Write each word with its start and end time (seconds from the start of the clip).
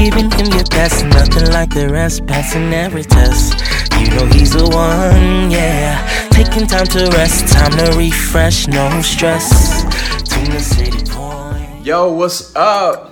giving 0.00 0.30
him 0.30 0.46
your 0.46 0.64
best. 0.64 1.04
Nothing 1.04 1.52
like 1.52 1.70
the 1.74 1.88
rest, 1.88 2.26
passing 2.26 2.72
every 2.72 3.04
test. 3.04 3.52
You 4.00 4.08
know 4.16 4.26
he's 4.26 4.52
the 4.52 4.66
one, 4.66 5.50
yeah. 5.50 6.00
Taking 6.30 6.66
time 6.66 6.86
to 6.86 7.10
rest, 7.12 7.52
time 7.52 7.72
to 7.72 7.96
refresh, 7.98 8.66
no 8.66 9.02
stress. 9.02 9.84
Yo, 11.84 12.12
what's 12.12 12.54
up? 12.56 13.09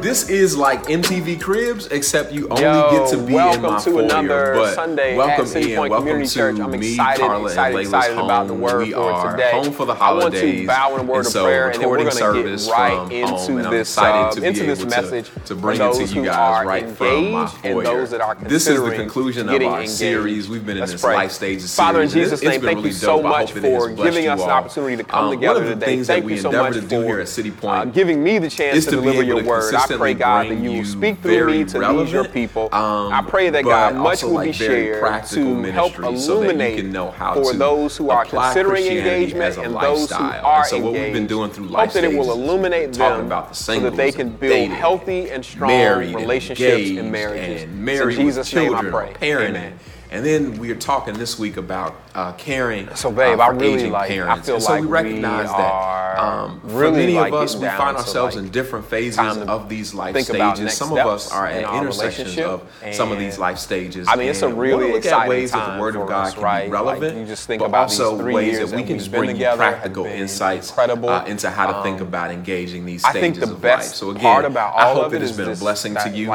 This 0.00 0.28
is 0.28 0.56
like 0.56 0.84
MTV 0.84 1.40
Cribs, 1.40 1.88
except 1.88 2.32
you 2.32 2.48
only 2.50 2.62
Yo, 2.62 2.90
get 2.92 3.10
to 3.10 3.16
be 3.16 3.34
in 3.36 3.60
my 3.60 3.80
to 3.80 3.90
foyer. 3.90 4.54
But 4.54 4.74
Sunday 4.74 5.16
welcome 5.16 5.44
at 5.44 5.48
City 5.48 5.74
Point 5.74 5.90
welcome 5.90 6.06
Community 6.06 6.28
to 6.28 6.34
Church. 6.34 6.60
I'm 6.60 6.74
excited, 6.74 7.20
me, 7.20 7.26
Carla, 7.26 7.44
excited, 7.46 7.76
and 7.76 7.86
Layla's 7.86 7.88
excited 7.88 8.16
home. 8.16 8.24
about 8.24 8.46
the 8.46 8.54
word 8.54 8.86
we 8.86 8.92
for 8.92 9.00
are 9.00 9.32
today. 9.32 9.50
home 9.50 9.72
for 9.72 9.86
the 9.86 9.94
holidays. 9.96 10.40
I 10.40 10.44
want 10.44 10.60
to 10.60 10.66
bow 10.66 10.94
in 10.94 11.00
a 11.00 11.02
word 11.02 11.18
and 11.18 11.26
of 11.26 11.32
so 11.32 11.44
prayer, 11.46 11.70
and 11.70 11.82
then 11.82 11.90
we're 11.90 11.96
going 11.96 12.08
uh, 12.08 12.10
to 12.10 12.16
get 12.16 12.70
right 12.70 13.12
into 13.12 13.70
this, 13.70 13.98
into 14.38 14.66
this 14.66 14.84
message 14.84 15.30
to, 15.46 15.56
bring 15.56 15.80
it 15.80 15.92
to 15.94 16.04
you 16.04 16.24
guys 16.24 16.64
right 16.64 16.88
from 16.88 17.32
my 17.32 17.46
foyer. 17.48 17.82
those 17.82 18.10
that 18.10 18.20
are 18.20 18.36
this 18.36 18.68
is 18.68 18.80
the 18.80 18.94
conclusion 18.94 19.48
of 19.48 19.54
our 19.62 19.80
engaged. 19.80 19.90
series. 19.90 20.48
We've 20.48 20.64
been 20.64 20.76
in 20.76 20.82
Let's 20.82 20.92
this 20.92 21.02
pray. 21.02 21.16
life 21.16 21.32
stage 21.32 21.58
series. 21.58 21.74
Father, 21.74 22.02
in 22.02 22.08
Jesus' 22.08 22.40
name, 22.40 22.60
thank 22.60 22.78
um, 22.78 22.84
you 22.86 22.92
so 22.92 23.20
much 23.20 23.50
for 23.50 23.90
giving 23.90 24.28
us 24.28 24.40
an 24.40 24.48
opportunity 24.48 24.96
to 24.96 25.04
come 25.04 25.32
together 25.32 25.64
today. 25.64 26.04
Thank 26.04 26.30
you 26.30 26.38
so 26.38 26.52
much 26.52 26.76
for 26.76 27.86
giving 27.86 28.22
me 28.22 28.38
the 28.38 28.48
chance 28.48 28.84
to 28.84 28.92
deliver 28.92 29.24
your 29.24 29.42
word. 29.42 29.74
I 29.74 29.87
I 29.90 29.96
pray, 29.96 30.14
God, 30.14 30.48
that 30.48 30.58
you 30.58 30.72
will 30.72 30.84
speak 30.84 31.18
through 31.18 31.46
me 31.46 31.64
to 31.64 31.78
relevant, 31.78 32.06
these 32.06 32.12
your 32.12 32.24
people. 32.24 32.68
Um, 32.72 33.12
I 33.12 33.22
pray 33.22 33.50
that 33.50 33.64
God 33.64 33.96
much 33.96 34.22
will 34.22 34.32
like 34.32 34.48
be 34.48 34.52
shared 34.52 35.24
to 35.28 35.62
help 35.72 35.98
illuminate 35.98 36.92
so 36.92 37.12
for 37.34 37.52
those 37.54 37.96
who 37.96 38.10
are 38.10 38.24
considering 38.24 38.84
engagement 38.84 39.56
and 39.58 39.74
those 39.74 40.10
who 40.10 40.24
are 40.24 40.64
so 40.64 40.76
engaged. 40.76 40.84
What 40.84 40.92
we've 40.94 41.12
been 41.12 41.26
doing 41.26 41.50
through 41.50 41.66
life 41.66 41.92
Hope 41.92 41.94
that 41.94 42.04
it 42.04 42.16
will 42.16 42.32
illuminate 42.32 42.92
them 42.92 43.26
about 43.26 43.50
the 43.50 43.54
so 43.54 43.80
that 43.80 43.96
they 43.96 44.12
can 44.12 44.30
build 44.30 44.52
dating, 44.52 44.70
healthy 44.70 45.30
and 45.30 45.44
strong 45.44 45.70
relationships 46.14 46.90
and 46.90 47.12
marriages. 47.12 47.62
In 47.62 48.10
Jesus' 48.10 48.52
name, 48.54 48.74
I 48.74 48.82
pray. 48.90 49.14
Amen. 49.22 49.78
And 50.10 50.24
then 50.24 50.58
we 50.58 50.70
are 50.70 50.76
talking 50.76 51.14
this 51.14 51.38
week 51.38 51.56
about 51.56 51.94
uh, 52.14 52.32
caring 52.32 52.94
so, 52.94 53.12
babe, 53.12 53.38
uh, 53.38 53.46
for 53.46 53.52
I 53.52 53.56
really 53.56 53.74
aging 53.74 53.92
like, 53.92 54.08
parents. 54.08 54.48
I 54.48 54.54
and 54.54 54.62
so 54.62 54.72
like 54.72 54.82
we 54.82 54.86
recognize 54.88 55.48
we 55.48 55.56
that 55.56 56.18
um, 56.18 56.60
really 56.64 56.90
for 56.90 56.92
many 56.92 57.12
like 57.14 57.32
of 57.32 57.40
us, 57.40 57.54
we 57.54 57.66
find 57.66 57.96
ourselves 57.96 58.34
like 58.34 58.44
in 58.44 58.50
different 58.50 58.86
phases 58.86 59.18
of 59.18 59.68
these 59.68 59.94
life 59.94 60.16
stages. 60.18 60.74
Some 60.76 60.92
of 60.92 60.98
us 60.98 61.30
are 61.30 61.46
at 61.46 61.74
intersections 61.74 62.38
of 62.38 62.68
some 62.92 63.12
of 63.12 63.18
these 63.18 63.38
life 63.38 63.58
stages. 63.58 64.08
I 64.08 64.16
mean, 64.16 64.28
it's 64.28 64.42
a 64.42 64.52
really 64.52 64.92
look 64.92 65.06
at 65.06 65.28
ways 65.28 65.52
that 65.52 65.74
the 65.74 65.80
Word 65.80 65.96
of 65.96 66.08
God 66.08 66.28
us, 66.28 66.34
can 66.34 66.42
right? 66.42 66.64
be 66.66 66.70
relevant, 66.70 67.14
like 67.14 67.20
you 67.20 67.26
just 67.26 67.46
think 67.46 67.60
but 67.60 67.66
about 67.66 67.82
also 67.82 68.32
ways 68.32 68.58
that 68.58 68.76
we 68.76 68.82
can 68.82 68.98
just 68.98 69.10
bring 69.10 69.30
together, 69.30 69.58
practical 69.58 70.06
insights 70.06 70.76
uh, 70.76 71.24
into 71.26 71.50
how 71.50 71.70
to 71.70 71.82
think 71.82 72.00
about 72.00 72.30
engaging 72.30 72.84
these 72.84 73.06
stages 73.06 73.42
of 73.42 73.62
life. 73.62 73.82
So 73.82 74.10
again, 74.10 74.56
I 74.56 74.92
hope 74.94 75.12
it 75.12 75.20
has 75.20 75.36
been 75.36 75.50
a 75.50 75.56
blessing 75.56 75.94
to 75.94 76.10
you. 76.10 76.32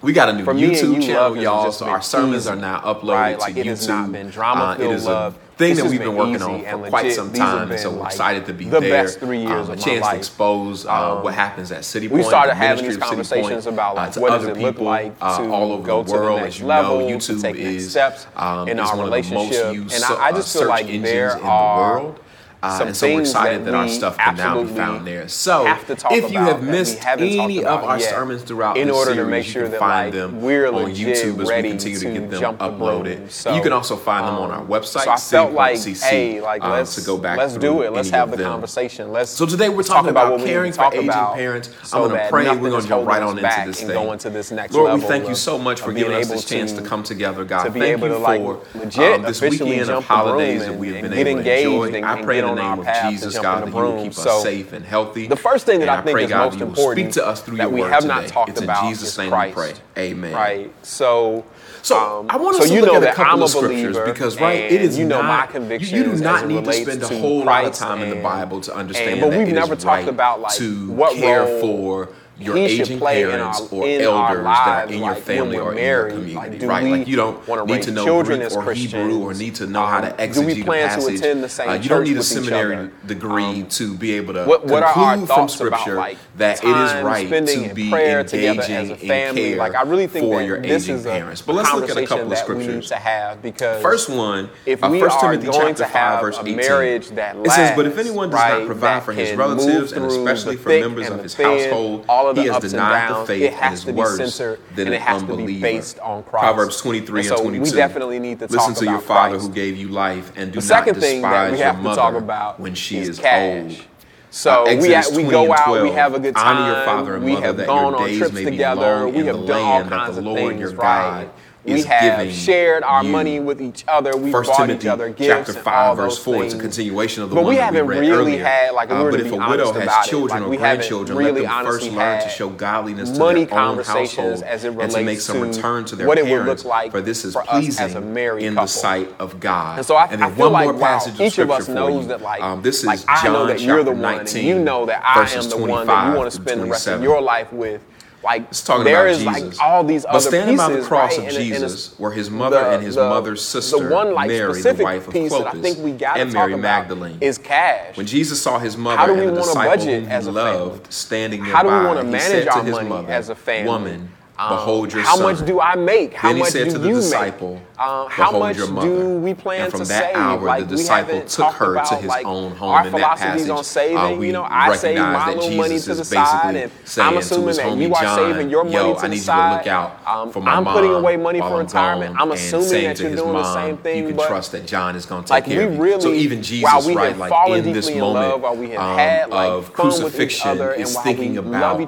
We 0.00 0.12
got 0.12 0.28
a 0.28 0.32
new 0.32 0.44
YouTube 0.44 1.02
channel, 1.04 1.36
y'all. 1.36 1.72
So 1.72 1.86
our 1.86 2.00
sermons 2.00 2.44
easy, 2.44 2.50
are 2.50 2.56
now 2.56 2.80
uploaded 2.80 3.38
right? 3.38 3.40
to 3.40 3.46
YouTube. 3.46 3.56
It 3.56 3.66
has 3.66 3.88
not 3.88 4.12
been 4.12 4.30
drama 4.30 4.64
uh, 4.64 4.84
it 4.84 4.90
is 4.90 5.06
love. 5.06 5.34
a 5.34 5.56
thing 5.58 5.74
this 5.74 5.82
that 5.82 5.90
we've 5.90 5.98
been, 5.98 6.10
been 6.10 6.16
working 6.16 6.42
on 6.42 6.62
for 6.64 6.76
legit. 6.76 6.90
quite 6.90 7.12
some 7.12 7.32
time, 7.32 7.70
and 7.72 7.80
so 7.80 7.90
we're 7.90 7.98
like 7.98 8.12
excited 8.12 8.46
to 8.46 8.52
be 8.52 8.66
the 8.66 8.78
there. 8.78 9.02
Best 9.04 9.18
three 9.18 9.40
years 9.40 9.68
um, 9.68 9.72
a 9.72 9.76
chance 9.76 10.06
to 10.06 10.16
expose 10.16 10.86
uh, 10.86 11.16
um, 11.16 11.24
what 11.24 11.34
happens 11.34 11.72
at 11.72 11.84
City 11.84 12.08
Point. 12.08 12.18
We 12.18 12.24
started 12.28 12.54
having 12.54 12.84
these 12.84 12.96
conversations 12.96 13.64
Point, 13.64 13.74
about 13.74 13.92
uh, 13.92 13.94
like, 13.96 14.16
uh, 14.16 14.20
what 14.20 14.30
does 14.30 14.44
it 14.44 14.56
look 14.58 14.78
like 14.78 15.18
to 15.18 15.24
all 15.24 15.72
over 15.72 15.84
go 15.84 16.02
the 16.04 16.12
world. 16.12 16.28
To 16.28 16.34
the 16.36 16.42
next 16.42 16.54
As 16.54 16.60
you 16.60 16.66
level, 16.66 17.00
know, 17.00 17.16
YouTube 17.16 17.54
is 17.56 17.90
steps 17.90 18.26
um, 18.36 18.68
in 18.68 18.78
our 18.78 19.02
relationship, 19.02 19.74
and 19.74 20.04
I 20.04 20.30
just 20.30 20.54
uh, 20.54 20.60
feel 20.60 20.68
like 20.68 20.86
there 20.86 21.42
are 21.42 22.14
uh, 22.62 22.84
and 22.86 22.96
so 22.96 23.06
we're 23.14 23.20
excited 23.20 23.60
that, 23.60 23.64
that 23.66 23.74
our 23.74 23.88
stuff 23.88 24.18
can 24.18 24.36
now 24.36 24.62
be 24.62 24.68
found 24.68 25.06
there. 25.06 25.28
So 25.28 25.66
if 26.10 26.32
you 26.32 26.38
have 26.38 26.62
missed 26.62 27.04
any 27.06 27.64
of 27.64 27.84
our 27.84 28.00
sermons 28.00 28.42
throughout 28.42 28.76
in 28.76 28.90
order 28.90 29.12
series, 29.12 29.26
to 29.26 29.30
make 29.30 29.44
sure 29.44 29.62
you 29.62 29.66
can 29.66 29.72
that, 29.72 29.78
find 29.80 30.06
like, 30.06 30.14
them 30.14 30.42
we're 30.42 30.66
on 30.66 30.90
YouTube 30.92 31.40
as 31.40 31.48
we 31.48 31.68
continue 31.70 31.98
to, 31.98 32.12
get 32.12 32.30
them 32.30 32.56
uploaded. 32.58 33.30
So, 33.30 33.54
you 33.54 33.62
can 33.62 33.72
also 33.72 33.96
find 33.96 34.26
them 34.26 34.34
on 34.34 34.50
our 34.50 34.64
website. 34.64 35.04
So 35.04 35.10
I 35.10 35.16
felt 35.16 35.52
like, 35.52 35.76
CC, 35.76 36.02
hey, 36.02 36.40
like 36.40 36.62
um, 36.62 36.72
let's 36.72 36.96
to 36.96 37.02
go 37.02 37.16
back. 37.16 37.38
Let's 37.38 37.56
do 37.56 37.82
it. 37.82 37.92
Let's 37.92 38.10
have 38.10 38.30
the 38.30 38.42
conversation. 38.42 39.12
Let's. 39.12 39.30
So 39.30 39.46
today 39.46 39.68
we're 39.68 39.82
talking 39.82 40.10
about 40.10 40.40
caring 40.40 40.72
for 40.72 40.92
aging 40.92 41.10
parents. 41.10 41.70
I'm 41.92 42.08
going 42.08 42.20
to 42.20 42.28
pray. 42.28 42.48
We're 42.56 42.70
going 42.70 42.82
to 42.82 42.88
jump 42.88 43.06
right 43.06 43.22
on 43.22 43.38
into 43.38 43.66
this 43.66 43.80
thing. 43.80 44.72
Lord, 44.72 45.00
we 45.00 45.06
thank 45.06 45.28
you 45.28 45.34
so 45.34 45.58
much 45.58 45.80
for 45.80 45.92
giving 45.92 46.14
us 46.14 46.28
this 46.28 46.44
chance 46.44 46.72
to 46.72 46.82
come 46.82 47.02
together, 47.02 47.44
God. 47.44 47.72
Thank 47.72 48.02
you 48.02 48.20
for 48.20 48.62
um, 49.00 49.22
this 49.22 49.40
weekend 49.40 49.90
of 49.90 50.04
holidays 50.04 50.64
that 50.66 50.76
we 50.76 50.92
have 50.94 51.02
been 51.02 51.12
able 51.12 51.42
to 51.42 51.88
enjoy. 51.88 52.02
I 52.02 52.22
pray 52.22 52.40
the 52.54 52.62
name 52.62 52.78
of 52.78 53.10
Jesus, 53.10 53.38
God, 53.38 53.66
that 53.66 53.74
you 53.74 54.02
keep 54.02 54.10
us 54.12 54.22
so, 54.22 54.40
safe 54.40 54.72
and 54.72 54.84
healthy. 54.84 55.26
The 55.26 55.36
first 55.36 55.66
thing 55.66 55.80
that 55.80 55.88
I, 55.88 55.98
I, 55.98 56.02
think 56.02 56.18
is 56.20 56.30
God, 56.30 56.52
most 56.52 56.60
important 56.60 57.12
speak 57.12 57.22
to 57.22 57.28
us 57.28 57.42
through 57.42 57.56
that 57.58 57.70
we 57.70 57.80
have 57.80 58.06
not 58.06 58.26
talked 58.26 58.50
it's 58.50 58.60
about 58.60 58.84
in 58.84 58.90
Jesus 58.90 59.12
is 59.12 59.18
name 59.18 59.30
Christ. 59.30 59.56
We 59.56 59.62
pray. 59.62 59.74
Amen. 59.96 60.34
Right. 60.34 60.86
So, 60.86 61.44
so 61.82 62.20
um, 62.20 62.26
I 62.30 62.36
want 62.36 62.56
so 62.56 62.66
to 62.66 62.80
look 62.80 62.92
know 62.92 62.96
at 62.96 63.12
a 63.12 63.14
couple 63.14 63.44
of 63.44 63.50
scriptures 63.50 63.98
because 64.04 64.40
right, 64.40 64.60
it 64.60 64.80
is 64.80 64.98
you 64.98 65.06
know 65.06 65.22
not, 65.22 65.46
my 65.46 65.52
conviction. 65.52 65.96
You, 65.96 66.04
do 66.04 66.16
not 66.16 66.46
need 66.46 66.64
to 66.64 66.72
spend 66.72 67.02
a 67.02 67.08
whole 67.08 67.44
lot 67.44 67.64
of 67.64 67.74
time 67.74 68.02
in 68.02 68.10
the 68.10 68.22
Bible 68.22 68.60
to 68.62 68.74
understand. 68.74 69.20
And, 69.20 69.20
but 69.20 69.38
we've 69.38 69.52
never 69.52 69.76
talked 69.76 70.08
about 70.08 70.40
like 70.40 70.54
to 70.56 70.96
care 71.14 71.46
for 71.60 72.08
your 72.38 72.56
he 72.56 72.64
aging 72.64 73.00
parents 73.00 73.60
our, 73.60 73.68
or 73.72 73.86
elders 73.86 74.44
lives, 74.44 74.64
that 74.66 74.88
are 74.88 74.92
in 74.92 75.02
your 75.02 75.14
family 75.14 75.58
or 75.58 75.72
married, 75.72 76.14
in 76.14 76.28
your 76.28 76.40
community, 76.40 76.66
like, 76.66 76.82
right? 76.82 76.90
Like 76.98 77.08
you 77.08 77.16
don't 77.16 77.66
need 77.66 77.82
to 77.82 77.90
know 77.90 78.22
Greek 78.22 78.52
or 78.52 78.72
Hebrew 78.72 79.22
or 79.22 79.34
need 79.34 79.54
to 79.56 79.66
know 79.66 79.82
um, 79.82 79.90
how 79.90 80.00
to 80.00 80.10
exegete 80.12 80.54
the 80.54 80.64
passage. 80.64 81.20
The 81.20 81.68
uh, 81.68 81.74
you 81.74 81.88
don't 81.88 82.04
need 82.04 82.16
a 82.16 82.22
seminary 82.22 82.90
degree 83.06 83.62
um, 83.62 83.68
to 83.68 83.96
be 83.96 84.12
able 84.12 84.34
to 84.34 84.44
what, 84.44 84.66
what 84.66 84.84
conclude 84.92 85.28
from 85.28 85.48
Scripture 85.48 85.94
about, 85.94 85.96
like, 85.96 86.18
that 86.36 86.62
it 86.62 86.68
is 86.68 87.04
right 87.04 87.28
to 87.28 87.74
be 87.74 87.92
engaging 87.92 88.90
in 88.90 89.34
care 89.34 89.56
like, 89.56 89.74
I 89.74 89.82
really 89.82 90.06
think 90.06 90.24
for 90.24 90.42
your 90.42 90.62
aging 90.64 91.02
parents. 91.02 91.42
But 91.42 91.54
let's 91.54 91.72
look 91.72 91.90
at 91.90 91.96
a 91.96 92.06
couple 92.06 92.32
of 92.32 92.38
scriptures. 92.38 92.88
To 92.88 92.96
have 92.96 93.42
because 93.42 93.82
first 93.82 94.08
one, 94.08 94.50
if 94.64 94.82
uh, 94.82 94.88
we 94.88 95.00
First 95.00 95.20
Timothy 95.20 95.48
chapter 95.52 95.84
five, 95.84 96.20
verse 96.20 96.38
eighteen, 96.38 96.56
marriage 96.56 97.08
that 97.10 97.36
lasts, 97.36 97.52
it 97.52 97.56
says, 97.56 97.76
"But 97.76 97.86
if 97.86 97.98
anyone 97.98 98.30
does 98.30 98.38
not 98.38 98.66
provide 98.66 99.02
for 99.02 99.12
his 99.12 99.36
relatives 99.36 99.92
and 99.92 100.04
especially 100.04 100.56
for 100.56 100.68
members 100.70 101.08
of 101.08 101.22
his 101.22 101.34
household," 101.34 102.04
all 102.28 102.30
of 102.30 102.36
the 102.36 102.42
he 102.42 102.50
ups 102.50 102.64
and 102.64 102.72
downs, 102.72 103.30
it 103.30 103.52
has 103.54 103.84
to 103.84 103.92
be 103.92 104.04
censored 104.04 104.60
and 104.76 104.88
it 104.88 105.00
has 105.00 105.22
to 105.22 105.36
be 105.36 105.60
based 105.60 105.98
on 106.00 106.22
Christ. 106.22 106.42
Proverbs 106.42 106.80
23 106.80 107.20
and, 107.20 107.28
so 107.28 107.34
and 107.34 107.42
22. 107.44 107.62
We 107.62 107.70
definitely 107.70 108.18
need 108.18 108.38
to 108.40 108.46
listen 108.46 108.74
to 108.74 108.84
your 108.84 109.00
father 109.00 109.36
Christ. 109.36 109.48
who 109.48 109.54
gave 109.54 109.76
you 109.76 109.88
life 109.88 110.32
and 110.36 110.52
do 110.52 110.60
the 110.60 110.66
second 110.66 110.94
not 110.94 111.02
thing 111.02 111.22
that 111.22 111.52
we 111.52 111.58
have 111.58 111.82
to 111.82 111.94
talk 111.94 112.14
about 112.14 112.60
when 112.60 112.74
she 112.74 112.98
is, 112.98 113.10
is 113.10 113.18
cash. 113.18 113.78
old. 113.78 113.84
So 114.30 114.66
uh, 114.66 114.76
we, 114.76 114.92
ha- 114.92 115.04
we 115.14 115.22
go 115.22 115.52
out, 115.54 115.82
we 115.82 115.90
have 115.90 116.14
a 116.14 116.20
good 116.20 116.36
time. 116.36 116.58
Honor 116.58 116.76
your 116.76 116.84
father 116.84 117.16
and 117.16 117.24
we 117.24 117.32
have 117.36 117.56
that 117.56 117.66
gone 117.66 117.92
your 117.92 118.06
days 118.06 118.22
on 118.22 118.30
trips 118.30 118.44
together. 118.44 119.08
We 119.08 119.24
have 119.24 119.38
the 119.38 119.46
done 119.46 119.62
land 119.62 119.84
all 119.84 119.98
kinds 119.98 120.16
the 120.16 120.22
Lord 120.22 120.38
of 120.38 120.48
things, 120.48 120.60
your 120.60 120.72
God 120.72 121.26
right? 121.26 121.30
we 121.64 121.82
have 121.82 122.32
shared 122.32 122.82
our 122.82 123.02
money 123.02 123.40
with 123.40 123.60
each 123.60 123.84
other. 123.88 124.16
We 124.16 124.30
First 124.30 124.50
bought 124.50 124.66
Timothy 124.66 124.86
each 124.86 124.90
other 124.90 125.08
gifts. 125.10 125.26
Chapter 125.26 125.52
five, 125.52 125.96
verse 125.96 126.18
four. 126.18 126.34
Things. 126.34 126.52
It's 126.52 126.54
a 126.54 126.62
continuation 126.62 127.22
of 127.22 127.30
the 127.30 127.36
but 127.36 127.44
one 127.44 127.54
we 127.54 127.56
haven't 127.56 127.86
we 127.86 127.96
really 127.98 128.10
earlier. 128.10 128.44
had 128.44 128.72
like 128.72 128.90
um, 128.90 129.00
uh, 129.00 129.04
we 129.04 129.10
but 129.10 129.20
if 129.20 129.32
a 129.32 129.36
widow 129.36 129.72
has 129.72 130.08
children 130.08 130.42
like, 130.42 130.52
or 130.52 130.56
grandchildren, 130.56 131.18
really 131.18 131.42
let 131.42 131.48
them 131.48 131.64
first 131.64 131.90
learn 131.90 132.22
to 132.22 132.28
show 132.28 132.48
godliness 132.48 133.10
to 133.10 133.18
their 133.18 133.54
own 133.54 133.78
household 133.82 134.42
as 134.42 134.64
it 134.64 134.78
and 134.78 134.92
to 134.92 135.02
make 135.02 135.20
some 135.20 135.40
return 135.40 135.84
to 135.86 135.96
their 135.96 136.06
what 136.06 136.16
parents. 136.16 136.32
It 136.32 136.38
would 136.38 136.46
look 136.46 136.64
like 136.64 136.90
for 136.90 137.00
this 137.00 137.24
is 137.24 137.34
for 137.34 137.42
pleasing 137.42 138.16
in 138.38 138.54
the 138.54 138.66
sight 138.66 139.08
of 139.18 139.40
God. 139.40 139.78
And 139.78 139.86
so 139.86 139.96
I, 139.96 140.06
and 140.06 140.22
then 140.22 140.30
I 140.30 140.34
one 140.34 140.52
like, 140.52 140.64
more 140.70 140.78
passage 140.78 141.20
each 141.20 141.38
of 141.38 141.50
us 141.50 141.68
knows. 141.68 142.06
That, 142.08 142.22
like, 142.22 142.40
um, 142.42 142.62
this 142.62 142.84
is 142.84 143.04
John 143.04 143.48
chapter 143.56 143.94
19, 143.94 144.46
You 144.46 144.58
know 144.58 144.86
that 144.86 145.02
I 145.04 145.28
am 145.30 145.48
the 145.48 145.56
one 145.56 145.86
that 145.86 146.10
you 146.10 146.16
want 146.16 146.30
to 146.30 146.36
spend 146.36 146.60
the 146.60 146.66
rest 146.66 146.86
of 146.86 147.02
your 147.02 147.20
life 147.20 147.52
with. 147.52 147.82
Like 148.22 148.50
there 148.50 149.06
is 149.06 149.18
Jesus. 149.18 149.58
like 149.58 149.62
all 149.62 149.84
these 149.84 150.02
but 150.02 150.16
other 150.16 150.28
standing 150.28 150.56
by 150.56 150.72
the 150.72 150.82
cross 150.82 151.16
right? 151.16 151.28
of 151.28 151.34
and, 151.36 151.44
Jesus, 151.44 151.90
and 151.90 152.00
where 152.00 152.10
his 152.10 152.30
mother 152.30 152.58
the, 152.58 152.70
and 152.70 152.82
his 152.82 152.96
the, 152.96 153.08
mother's 153.08 153.44
sister, 153.44 153.78
the 153.78 153.94
one, 153.94 154.12
like, 154.12 154.28
Mary, 154.28 154.60
the 154.60 154.74
wife 154.82 155.06
of 155.06 155.14
Clopas, 155.14 156.16
and 156.16 156.32
Mary 156.32 156.56
Magdalene, 156.56 157.18
is 157.20 157.38
cash. 157.38 157.96
When 157.96 158.06
Jesus 158.06 158.42
saw 158.42 158.58
his 158.58 158.76
mother 158.76 159.12
and 159.12 159.20
the 159.20 159.40
disciple 159.40 159.84
whom 159.84 160.08
he 160.08 160.30
loved 160.30 160.92
standing 160.92 161.42
nearby, 161.44 161.56
how 161.56 161.62
do 161.62 161.68
we 161.68 161.86
want 161.86 161.98
to 162.00 162.04
manage 162.04 162.48
our 162.48 162.62
money 162.64 162.88
mother, 162.88 163.08
as 163.08 163.28
a 163.28 163.36
family? 163.36 163.70
Woman, 163.70 164.10
um, 164.36 164.56
behold 164.56 164.92
your 164.92 165.02
how 165.02 165.14
son. 165.14 165.22
How 165.22 165.32
much 165.32 165.46
do 165.46 165.60
I 165.60 165.76
make? 165.76 166.14
How 166.14 166.30
then 166.30 166.38
much 166.38 166.50
said 166.50 166.64
do 166.64 166.70
to 166.72 166.78
the 166.78 166.88
disciple, 166.88 167.54
make? 167.54 167.67
Um, 167.78 168.10
how 168.10 168.36
much 168.36 168.56
do 168.56 169.18
we 169.18 169.34
plan 169.34 169.62
and 169.62 169.70
from 169.70 169.82
to 169.82 169.88
that 169.88 170.12
save? 170.12 170.16
Hour, 170.16 170.40
like, 170.40 170.68
the 170.68 170.76
disciple 170.76 171.20
took 171.22 171.54
her 171.54 171.72
about, 171.74 171.86
to 171.90 171.96
his 171.96 172.08
like, 172.08 172.26
own 172.26 172.50
home. 172.56 172.70
Our 172.70 172.86
in 172.86 172.92
that 172.92 173.50
on 173.50 173.62
saving, 173.62 173.96
uh, 173.96 174.08
you 174.18 174.32
know, 174.32 174.42
I 174.50 174.74
save 174.74 174.98
my 174.98 175.32
little 175.32 175.50
money 175.52 175.78
to 175.78 175.94
the 175.94 176.04
side, 176.04 176.56
and 176.56 176.72
I'm 176.98 177.18
assuming 177.18 177.54
that 177.54 177.78
you 177.78 177.94
are 177.94 178.02
John, 178.02 178.18
saving 178.18 178.50
your 178.50 178.64
money 178.64 178.94
to 179.00 179.08
the 179.08 179.16
side. 179.16 179.64
To 179.64 180.10
um, 180.10 180.32
I'm 180.48 180.64
putting 180.64 180.92
away 180.92 181.16
money 181.16 181.40
for 181.40 181.58
retirement. 181.58 182.16
I'm 182.18 182.32
assuming 182.32 182.68
that 182.84 182.98
you're 182.98 183.14
doing 183.14 183.32
the 183.32 183.54
same 183.54 183.76
thing. 183.76 184.08
You 184.08 184.14
can 184.14 184.26
trust 184.26 184.52
that 184.52 184.66
John 184.66 184.96
is 184.96 185.06
going 185.06 185.22
to 185.24 185.32
take 185.32 185.44
care 185.44 185.68
of 185.68 185.74
you. 185.74 186.00
So 186.00 186.12
even 186.12 186.42
Jesus, 186.42 186.86
right, 186.88 187.16
like 187.16 187.50
in 187.50 187.72
this 187.72 187.94
moment 187.94 188.44
um, 188.76 189.32
of 189.32 189.72
crucifixion, 189.72 190.58
is 190.76 190.98
thinking 190.98 191.38
about 191.38 191.78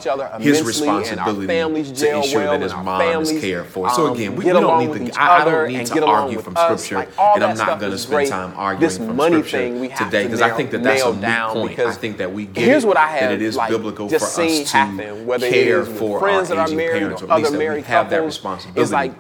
his 0.41 0.63
responsibility 0.63 1.47
to 1.95 2.17
ensure 2.17 2.45
that 2.45 2.61
his 2.61 2.75
mom 2.75 3.23
is 3.23 3.41
cared 3.41 3.67
for. 3.67 3.91
So 3.91 4.15
again, 4.15 4.37
we 4.37 4.45
don't 4.45 4.79
need 4.79 5.13
the. 5.13 5.21
I 5.21 5.45
don't 5.45 5.69
need 5.69 5.80
need 5.83 5.95
to 5.95 6.07
argue 6.07 6.41
from 6.41 6.57
scripture, 6.57 6.95
like 6.97 7.19
and 7.19 7.45
I'm 7.45 7.57
not 7.57 7.81
going 7.81 7.93
to 7.93 7.99
spend 7.99 8.15
great. 8.15 8.29
time 8.29 8.53
arguing 8.57 8.81
this 8.81 8.99
from 8.99 9.17
money 9.17 9.37
scripture 9.37 9.59
thing 9.59 9.81
we 9.81 9.89
have 9.89 9.99
today 9.99 10.25
because 10.25 10.41
I 10.41 10.51
think 10.51 10.71
that 10.71 10.83
that's 10.83 11.03
a 11.03 11.13
moot 11.13 11.23
point. 11.23 11.79
I 11.79 11.93
think 11.93 12.19
that 12.19 12.33
we 12.33 12.47
get 12.47 12.65
here's 12.65 12.87
what 12.87 12.97
I 12.97 13.09
have, 13.09 13.31
that 13.31 13.33
it 13.33 13.43
is 13.43 13.57
like, 13.57 13.71
biblical 13.71 14.09
for 14.09 14.17
us 14.17 14.37
to 14.37 14.65
happen, 14.65 15.27
care 15.41 15.85
for 15.85 16.29
our 16.29 16.43
aging 16.43 16.79
parents, 16.79 17.23
or 17.23 17.33
at 17.33 17.39
least 17.39 17.53
that 17.53 17.75
we 17.77 17.83
have 17.83 18.11
that 18.11 18.25
responsibility 18.25 19.15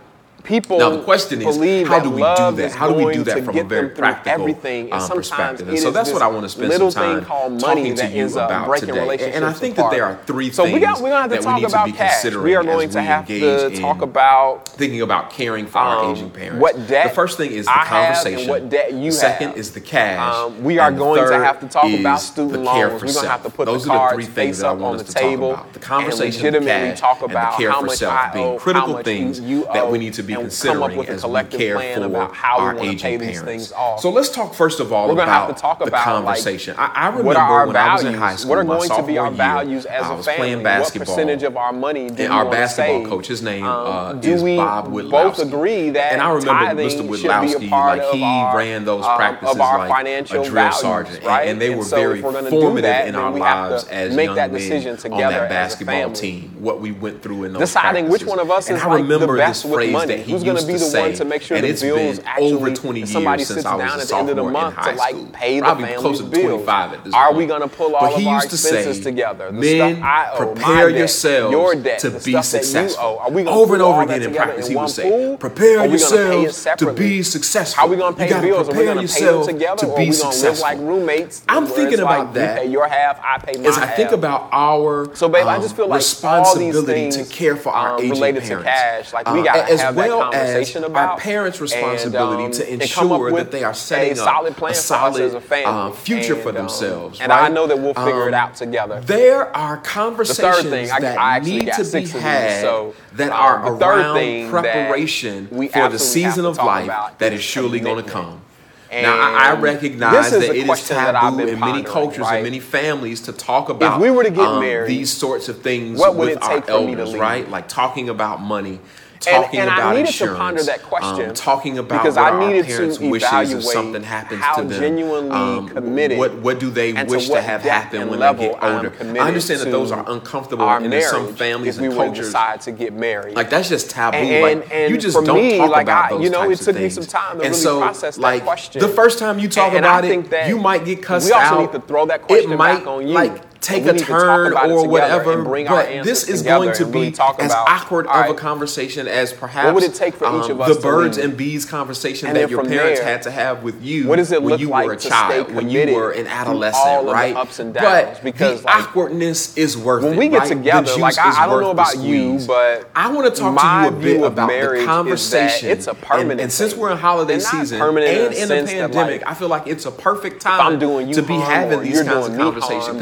people 0.44 0.78
now 0.78 0.90
the 0.90 1.02
question 1.02 1.40
is 1.42 1.56
how 1.86 2.00
do 2.00 2.10
we 2.10 2.22
do 2.22 2.56
that? 2.56 2.72
how 2.72 2.88
do 2.88 2.94
we 3.06 3.12
do 3.12 3.22
that 3.24 3.44
from 3.44 3.56
a 3.56 3.64
very 3.64 3.88
practical 3.90 4.46
um, 4.46 5.10
perspective? 5.10 5.68
And 5.68 5.78
so 5.78 5.90
that's 5.90 6.12
what 6.12 6.22
i 6.22 6.28
want 6.28 6.44
to 6.44 6.48
spend 6.48 6.72
some 6.72 6.90
time 6.90 7.58
talking 7.58 7.94
to 7.94 8.08
you 8.08 8.26
about 8.32 8.78
today. 8.78 9.32
And 9.32 9.44
i 9.44 9.52
think 9.52 9.78
apart. 9.78 9.90
that 9.90 9.96
there 9.96 10.04
are 10.04 10.18
three 10.24 10.50
so 10.50 10.64
things 10.64 10.74
we 10.74 10.80
got, 10.80 11.00
we're 11.00 11.10
going 11.10 11.28
to 11.28 11.36
have 11.36 11.40
to 11.40 11.44
talk 11.44 11.62
about 11.62 11.88
cash. 11.94 12.24
we 12.34 12.54
are 12.54 12.64
going 12.64 12.90
to 12.90 13.02
have 13.02 13.26
to 13.26 13.80
talk 13.80 14.02
about 14.02 14.68
thinking 14.68 15.02
about 15.02 15.30
caring 15.30 15.66
for 15.66 15.78
um, 15.78 15.86
our 15.86 16.12
aging 16.12 16.30
parents. 16.30 16.60
what 16.60 16.88
debt 16.88 17.08
the 17.08 17.14
first 17.14 17.36
thing 17.36 17.50
is 17.50 17.66
the 17.66 17.72
I 17.72 17.86
conversation 17.86 18.48
what 18.48 18.68
debt 18.68 18.92
you 18.92 19.12
second 19.12 19.48
have. 19.50 19.58
is 19.58 19.72
the 19.72 19.80
cash. 19.80 20.34
Um, 20.34 20.62
we 20.62 20.78
are 20.78 20.92
going 20.92 21.26
to 21.28 21.44
have 21.44 21.60
to 21.60 21.68
talk 21.68 21.90
about 21.90 22.20
student 22.20 22.64
loans. 22.64 22.92
we're 22.94 23.00
going 23.00 23.14
to 23.14 23.28
have 23.28 23.42
to 23.42 23.50
put 23.50 23.66
those 23.66 23.84
the 23.84 23.90
cards 23.90 24.26
face 24.28 24.62
up 24.62 24.80
on 24.80 24.96
the 24.96 25.04
table 25.04 25.58
the 25.72 25.78
conversation 25.78 26.40
legitimately 26.44 26.96
talk 26.96 27.22
about 27.22 27.54
how 27.62 27.82
much 27.82 28.00
being 28.34 28.58
critical 28.58 29.02
things 29.02 29.40
that 29.40 29.90
we 29.90 29.98
need 29.98 30.14
to 30.14 30.22
be 30.30 30.34
and 30.34 30.42
considering 30.42 30.80
come 30.80 30.90
up 30.90 30.96
with 30.96 31.08
a 31.08 31.12
as 31.12 31.20
collective 31.22 31.60
we 31.60 31.66
care 31.66 31.76
plan 31.76 31.98
for 32.00 32.06
about 32.06 32.34
how 32.34 32.58
our 32.58 32.74
we 32.74 32.88
aging 32.88 32.98
pay 32.98 33.18
parents. 33.18 33.40
These 33.40 33.44
things 33.44 33.72
off. 33.72 34.00
So 34.00 34.10
let's 34.10 34.28
talk 34.28 34.54
first 34.54 34.80
of 34.80 34.92
all 34.92 35.08
We're 35.08 35.14
about, 35.14 35.28
have 35.28 35.54
to 35.54 35.60
talk 35.60 35.80
about 35.80 35.90
the 35.90 35.96
conversation. 35.96 36.76
Like, 36.76 36.96
I, 36.96 37.02
I 37.02 37.08
remember 37.08 37.38
our 37.38 37.66
when 37.66 37.74
values? 37.74 37.90
I 37.90 37.94
was 37.94 38.14
in 38.14 38.20
high 38.20 38.36
school, 38.36 38.50
what 38.50 38.58
are 38.58 38.64
going 38.64 38.88
my 38.88 38.96
to 38.96 39.06
be 39.06 39.18
our 39.18 39.30
values 39.30 39.86
as 39.86 40.04
I 40.04 40.14
was 40.14 40.26
a 40.26 40.30
family? 40.30 40.38
playing 40.38 40.62
basketball. 40.62 41.14
What 41.14 41.22
percentage 41.22 41.42
of 41.42 41.56
our 41.56 41.72
money 41.72 42.10
do 42.10 42.22
and 42.22 42.32
our 42.32 42.50
basketball 42.50 43.00
save? 43.00 43.08
coach, 43.08 43.26
his 43.26 43.42
name 43.42 43.64
um, 43.64 43.86
uh, 43.86 44.12
do 44.14 44.32
is 44.32 44.42
we 44.42 44.56
Bob 44.56 44.88
Whitlowski. 44.88 45.10
both 45.10 45.38
agree 45.40 45.90
that 45.90 46.12
and 46.12 46.22
I 46.22 46.30
remember 46.32 46.82
Mr. 46.82 47.06
Whitlowski, 47.06 47.70
like 47.70 48.14
he 48.14 48.22
our, 48.22 48.56
ran 48.56 48.84
those 48.84 49.04
um, 49.04 49.16
practices 49.16 49.56
like 49.56 50.06
a 50.06 50.44
drill 50.44 50.72
sergeant, 50.72 51.24
and 51.24 51.60
they 51.60 51.74
were 51.74 51.84
very 51.84 52.20
formative 52.20 53.08
in 53.08 53.14
our 53.14 53.30
lives 53.36 53.84
as 53.84 54.14
young 54.14 54.34
men 54.34 54.88
on 55.12 55.20
that 55.20 55.48
basketball 55.48 56.12
team. 56.12 56.50
What 56.60 56.80
we 56.80 56.92
went 56.92 57.22
through 57.22 57.44
in 57.44 57.52
those 57.52 57.60
deciding 57.60 58.08
which 58.08 58.24
one 58.24 58.38
of 58.38 58.50
us 58.50 58.68
and 58.68 58.76
is 58.76 58.82
I 58.82 58.94
remember 58.94 59.26
like 59.26 59.28
the 59.28 59.36
best 59.36 59.62
this 59.64 59.72
phrase 59.72 60.06
that 60.06 60.19
that 60.20 60.26
he 60.26 60.32
Who's 60.32 60.44
used 60.44 60.66
to 60.66 60.78
say. 60.78 60.78
Going 60.78 60.78
to 60.78 60.84
be 60.84 60.90
the 60.90 61.08
one 61.08 61.12
to 61.14 61.24
make 61.24 61.42
sure 61.42 61.56
and 61.56 61.64
the 61.64 61.70
it's 61.70 61.82
bills 61.82 62.18
been 62.18 62.26
actually 62.26 62.52
over 62.52 62.74
20 62.74 62.98
years 63.00 63.12
somebody 63.12 63.44
since 63.44 63.56
sits 63.56 63.66
I 63.66 63.74
was 63.74 63.84
down 63.84 63.98
a 63.98 64.02
at 64.02 64.08
the 64.08 64.16
end 64.16 64.30
of 64.30 64.36
the 64.36 64.44
month 64.44 64.76
to 64.76 64.92
like 64.92 65.14
school. 65.14 65.26
pay 65.32 65.60
Probably 65.60 65.94
25 65.94 66.92
at 66.92 67.04
this 67.04 67.12
point. 67.12 67.14
Are 67.14 67.34
we 67.34 67.46
going 67.46 67.62
to 67.62 67.68
pull 67.68 67.94
all 67.94 68.00
but 68.00 68.18
he 68.18 68.26
of 68.26 68.32
used 68.32 68.34
our 68.34 68.40
to 68.40 68.46
expenses 68.46 68.96
say, 68.98 69.02
together? 69.02 69.46
The 69.46 69.52
men, 69.52 70.02
owe, 70.02 70.36
prepare 70.36 70.90
yourselves 70.90 71.52
your 71.52 71.74
debt, 71.74 72.00
to 72.00 72.10
be 72.10 72.42
successful. 72.42 73.18
Are 73.20 73.30
we 73.30 73.46
over 73.46 73.74
and 73.74 73.82
over 73.82 74.02
again 74.02 74.22
in 74.22 74.34
practice, 74.34 74.68
he 74.68 74.76
would 74.76 74.90
say, 74.90 75.36
prepare 75.38 75.86
yourselves 75.86 76.66
to 76.76 76.92
be 76.92 77.22
successful. 77.22 77.80
How 77.80 77.86
are 77.86 77.90
we 77.90 77.96
going 77.96 78.14
to 78.14 78.18
pay 78.18 78.28
bills? 78.40 78.68
To 78.68 78.74
be 78.74 79.06
successful. 79.06 79.46
together? 79.46 79.86
Or 79.86 79.94
are 79.94 79.98
we 79.98 80.06
going 80.06 80.32
to 80.32 80.42
live 80.42 80.58
like 80.60 80.78
roommates? 80.78 81.42
I'm 81.48 81.66
thinking 81.66 82.00
about 82.00 82.34
that. 82.34 82.56
You 82.56 82.62
pay 82.62 82.72
your 82.72 82.88
half, 82.88 83.20
I 83.22 83.38
pay 83.38 83.58
my 83.58 83.68
half. 83.68 83.78
As 83.78 83.78
I 83.78 83.86
think 83.86 84.12
about 84.12 84.48
our 84.52 85.14
so, 85.14 85.28
babe, 85.28 85.46
I 85.46 85.58
just 85.58 85.70
um, 85.70 85.76
feel 85.76 85.88
like 85.88 85.98
responsibility 85.98 87.10
to 87.10 87.24
care 87.24 87.56
for 87.56 87.70
our 87.70 87.98
aging 88.00 88.20
parents. 88.20 88.20
Related 88.20 88.44
to 88.44 88.62
cash, 88.62 89.12
like 89.12 89.30
we 89.32 89.42
got 89.42 89.68
to 89.68 89.76
have 89.78 89.94
that 89.94 90.09
well 90.18 90.34
as 90.34 90.76
about, 90.76 90.96
our 90.96 91.18
parents' 91.18 91.60
responsibility 91.60 92.44
um, 92.44 92.52
um, 92.52 92.52
and, 92.52 92.54
um, 92.54 92.66
to 92.66 92.72
ensure 92.72 93.32
that 93.32 93.50
they 93.50 93.64
are 93.64 93.74
setting 93.74 94.12
a 94.12 94.16
solid 94.16 94.56
plan 94.56 94.72
a 94.72 94.74
solid, 94.74 95.32
for 95.32 95.40
family, 95.40 95.96
future 95.96 96.34
and, 96.34 96.42
for 96.42 96.52
themselves. 96.52 97.20
Um, 97.20 97.30
right? 97.30 97.36
And 97.36 97.46
I 97.46 97.48
know 97.48 97.66
that 97.66 97.78
we'll 97.78 97.94
figure 97.94 98.28
it 98.28 98.34
um, 98.34 98.48
out 98.48 98.56
together. 98.56 99.00
There 99.00 99.54
are 99.56 99.78
conversations 99.78 100.64
the 100.64 100.70
thing, 100.70 100.88
that 100.88 101.18
I, 101.18 101.36
I 101.36 101.38
need 101.40 101.72
to 101.72 101.84
be 101.84 102.06
had 102.06 102.56
these, 102.56 102.62
so, 102.62 102.94
that 103.14 103.30
are 103.30 103.74
around 103.74 104.50
preparation 104.50 105.48
for 105.48 105.88
the 105.88 105.98
season 105.98 106.44
of 106.44 106.56
life 106.58 107.18
that 107.18 107.32
is 107.32 107.42
surely 107.42 107.80
going 107.80 108.04
to 108.04 108.10
come. 108.10 108.42
And 108.90 109.04
now 109.04 109.34
I, 109.36 109.54
recognize 109.54 110.32
that 110.32 110.42
it 110.42 110.68
is 110.68 110.88
taboo 110.88 111.46
in 111.46 111.60
many 111.60 111.84
cultures 111.84 112.20
right? 112.20 112.36
and 112.36 112.44
many 112.44 112.58
families 112.58 113.20
to 113.22 113.32
talk 113.32 113.68
about 113.68 113.96
if 113.96 114.02
we 114.02 114.10
were 114.10 114.24
to 114.24 114.30
get 114.30 114.40
um, 114.40 114.60
married, 114.60 114.88
these 114.88 115.12
sorts 115.12 115.48
of 115.48 115.62
things 115.62 115.98
what 115.98 116.16
would 116.16 116.26
with 116.30 116.38
it 116.38 116.42
take 116.42 116.68
our 116.68 116.70
elders, 116.70 117.14
right? 117.14 117.48
Like 117.48 117.68
talking 117.68 118.08
about 118.08 118.40
money 118.40 118.80
talking 119.20 119.60
and, 119.60 119.68
and 119.70 119.78
about 119.78 119.92
I 119.92 119.96
needed 119.96 120.08
insurance, 120.08 120.36
to 120.36 120.42
ponder 120.42 120.62
that 120.64 120.80
um, 120.80 120.86
question 120.86 121.28
um, 121.28 121.34
talking 121.34 121.78
about 121.78 122.02
because 122.02 122.16
I 122.16 122.38
needed 122.46 122.66
to 122.66 123.10
wishes 123.10 123.52
if 123.52 123.64
something 123.64 124.02
happens 124.02 124.42
to 124.56 124.62
them, 124.62 124.80
genuinely 124.80 125.30
um, 125.30 125.68
committed 125.68 126.18
what 126.18 126.34
what 126.36 126.58
do 126.58 126.70
they 126.70 126.92
wish 127.04 127.28
to, 127.28 127.34
to 127.34 127.42
have 127.42 127.62
happen 127.62 128.08
when 128.08 128.20
they 128.20 128.34
get 128.34 128.62
older? 128.62 128.92
I 129.00 129.28
understand 129.28 129.60
that 129.60 129.70
those 129.70 129.92
are 129.92 130.04
uncomfortable 130.10 130.68
and 130.68 130.92
there's 130.92 131.10
some 131.10 131.34
families 131.34 131.78
and 131.78 131.88
we 131.88 131.94
cultures 131.94 132.26
decide 132.26 132.60
to 132.62 132.72
get 132.72 132.92
married. 132.92 133.36
Like 133.36 133.50
that's 133.50 133.68
just 133.68 133.90
taboo. 133.90 134.16
And, 134.16 134.60
like, 134.60 134.72
and 134.72 134.92
you 134.92 134.98
just 134.98 135.16
don't 135.24 135.36
me, 135.36 135.58
talk 135.58 135.70
like 135.70 135.82
about 135.84 136.04
I, 136.04 136.08
those 136.10 136.24
You 136.24 136.30
know, 136.30 136.48
types 136.48 136.62
it 136.62 136.64
took 136.64 136.76
me 136.76 136.88
some 136.88 137.04
time 137.04 137.38
to 137.38 137.44
and 137.44 137.50
really 137.50 137.62
so, 137.62 137.80
process 137.80 138.18
like, 138.18 138.40
that 138.40 138.46
question. 138.46 138.80
The 138.80 138.88
first 138.88 139.18
time 139.18 139.38
you 139.38 139.48
talk 139.48 139.74
about 139.74 140.04
it, 140.04 140.48
you 140.48 140.58
might 140.58 140.84
get 140.84 141.02
cussed 141.02 141.30
out. 141.30 141.36
We 141.36 141.58
also 141.58 141.66
need 141.66 141.72
to 141.80 141.86
throw 141.86 142.06
that 142.06 142.22
question 142.22 142.56
back 142.56 142.86
on 142.86 143.06
you 143.06 143.40
take 143.60 143.84
a 143.86 143.98
turn 143.98 144.56
or 144.56 144.88
whatever. 144.88 145.42
But 145.42 146.04
this 146.04 146.28
is 146.28 146.42
going 146.42 146.72
to 146.74 146.86
be 146.86 146.90
really 146.90 147.08
as 147.08 147.52
about, 147.52 147.68
awkward 147.68 148.06
of 148.06 148.30
a 148.30 148.34
conversation 148.34 149.06
as 149.06 149.32
perhaps 149.32 149.66
what 149.66 149.74
would 149.74 149.84
it 149.84 149.94
take 149.94 150.14
for 150.14 150.26
um, 150.26 150.42
each 150.42 150.50
of 150.50 150.60
um, 150.60 150.70
us 150.70 150.76
the 150.76 150.82
birds 150.82 151.18
and 151.18 151.36
bees 151.36 151.64
conversation 151.64 152.28
and 152.28 152.36
that 152.36 152.50
your 152.50 152.64
parents 152.64 153.00
there, 153.00 153.08
had 153.08 153.22
to 153.22 153.30
have 153.30 153.62
with 153.62 153.82
you 153.82 154.06
what 154.06 154.16
does 154.16 154.32
it 154.32 154.42
when 154.42 154.58
you 154.58 154.68
like 154.68 154.86
were 154.86 154.92
a 154.94 154.96
child, 154.96 155.52
when 155.54 155.68
you 155.68 155.94
were 155.94 156.10
an 156.12 156.26
adolescent, 156.26 157.06
right? 157.06 157.36
ups 157.36 157.58
and 157.58 157.74
downs. 157.74 158.18
But 158.18 158.24
because 158.24 158.60
the 158.60 158.66
like, 158.66 158.88
awkwardness 158.88 159.56
is 159.56 159.76
worth 159.76 160.02
when 160.02 160.14
it. 160.14 160.16
When 160.16 160.18
we 160.18 160.28
get 160.28 160.40
right? 160.40 160.48
together, 160.48 160.96
like 160.96 161.18
I, 161.18 161.44
I 161.44 161.46
don't 161.46 161.60
know 161.60 161.70
about 161.70 161.98
you, 161.98 162.40
but 162.46 162.90
I 162.94 163.12
want 163.12 163.34
to 163.34 163.40
talk 163.40 163.56
to 163.56 163.90
you 163.90 163.96
a 163.96 164.00
bit 164.00 164.26
about 164.26 164.48
the 164.48 164.84
conversation. 164.84 165.70
It's 165.70 165.86
a 165.86 165.94
permanent. 165.94 166.40
And 166.40 166.52
since 166.52 166.74
we're 166.74 166.90
in 166.90 166.98
holiday 166.98 167.38
season 167.38 167.80
and 167.80 168.34
in 168.34 168.50
a 168.50 168.64
pandemic, 168.66 169.26
I 169.26 169.34
feel 169.34 169.48
like 169.48 169.66
it's 169.66 169.86
a 169.86 169.92
perfect 169.92 170.40
time 170.40 170.78
to 170.80 171.22
be 171.22 171.34
having 171.34 171.82
these 171.82 172.02
kinds 172.02 172.28
of 172.28 172.36
conversations 172.36 173.00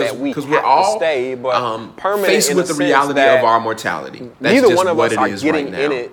we're 0.50 0.60
all 0.60 0.96
stay, 0.98 1.34
but 1.34 1.54
um, 1.54 1.94
faced 2.22 2.54
with 2.54 2.68
the 2.68 2.74
reality 2.74 3.20
of 3.20 3.44
our 3.44 3.60
mortality. 3.60 4.30
That's 4.40 4.54
neither 4.62 4.74
one 4.74 4.86
of 4.88 4.98
us 4.98 5.12
are 5.16 5.28
getting 5.28 5.72
right 5.72 5.80
in 5.80 5.92
it 5.92 6.12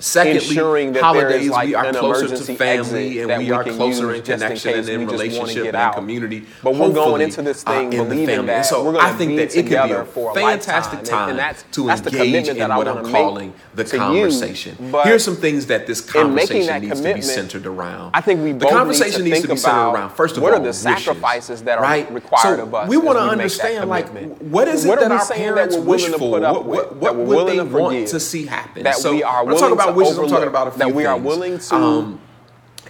Secondly, 0.00 0.46
ensuring 0.48 0.92
that 0.94 1.02
holidays 1.02 1.50
there 1.50 1.62
is 1.62 1.66
we 1.66 1.74
are 1.74 1.92
closer 1.92 2.28
to 2.28 2.56
family 2.56 3.20
and 3.20 3.38
we, 3.38 3.50
are 3.50 3.64
closer 3.64 4.14
in 4.14 4.22
connection 4.22 4.78
and 4.78 4.88
in 4.88 5.06
relationship 5.06 5.74
and 5.74 5.94
community. 5.94 6.46
But 6.62 6.74
we're 6.74 6.92
going 6.92 7.20
into 7.22 7.42
this 7.42 7.62
uh, 7.66 7.72
thing 7.72 8.00
uh, 8.00 8.04
in 8.04 8.26
the. 8.26 8.40
That. 8.40 8.62
So 8.62 8.98
I 8.98 9.12
think 9.12 9.36
that 9.36 9.54
it 9.54 9.66
could 9.66 9.88
be 9.88 9.92
a 9.92 10.04
fantastic 10.34 11.04
time 11.04 11.22
and, 11.22 11.30
and 11.30 11.38
that's, 11.38 11.62
to 11.72 11.86
that's 11.86 12.06
engage 12.06 12.48
in 12.48 12.68
what 12.68 12.88
I'm 12.88 13.04
calling 13.04 13.52
the 13.74 13.84
conversation. 13.84 14.76
Here 14.76 15.14
are 15.14 15.18
some 15.18 15.36
things 15.36 15.66
that 15.66 15.86
this 15.86 16.00
conversation 16.00 16.66
that 16.66 16.82
needs 16.82 17.00
to 17.00 17.14
be 17.14 17.22
centered 17.22 17.66
around. 17.66 18.12
I 18.14 18.20
think 18.20 18.40
we 18.42 18.52
the 18.52 18.66
conversation 18.66 19.24
need 19.24 19.30
to 19.30 19.34
needs 19.34 19.46
to 19.46 19.48
be 19.48 19.56
centered 19.56 19.90
around 19.90 20.10
first 20.10 20.36
of 20.36 20.42
what 20.42 20.54
all, 20.54 20.60
what 20.60 20.66
are 20.66 20.70
the 20.70 20.72
sacrifices 20.72 21.62
that 21.64 21.78
are 21.78 22.12
required 22.12 22.60
of 22.60 22.74
us? 22.74 22.88
We 22.88 22.96
want 22.96 23.18
to 23.18 23.22
understand 23.22 23.90
like 23.90 24.08
what 24.40 24.68
is 24.68 24.84
it 24.84 24.98
that 25.00 25.12
our 25.12 25.26
parents 25.26 25.76
wish 25.76 26.06
for? 26.06 26.40
What 26.40 27.16
would 27.16 27.48
they 27.48 27.60
want 27.60 28.08
to 28.08 28.20
see 28.20 28.46
happen? 28.46 28.90
So 28.94 29.14
we're 29.44 29.58
talking 29.58 29.72
about 29.72 29.89
about 29.90 29.94
to 29.94 29.98
wishes, 29.98 30.18
I'm 30.18 30.28
talking 30.28 30.48
about 30.48 30.68
a 30.68 30.70
few 30.72 30.78
that 30.78 30.94
we 30.94 31.06
are 31.06 31.18
willing 31.18 31.58
to 31.58 31.74
Um, 31.74 32.20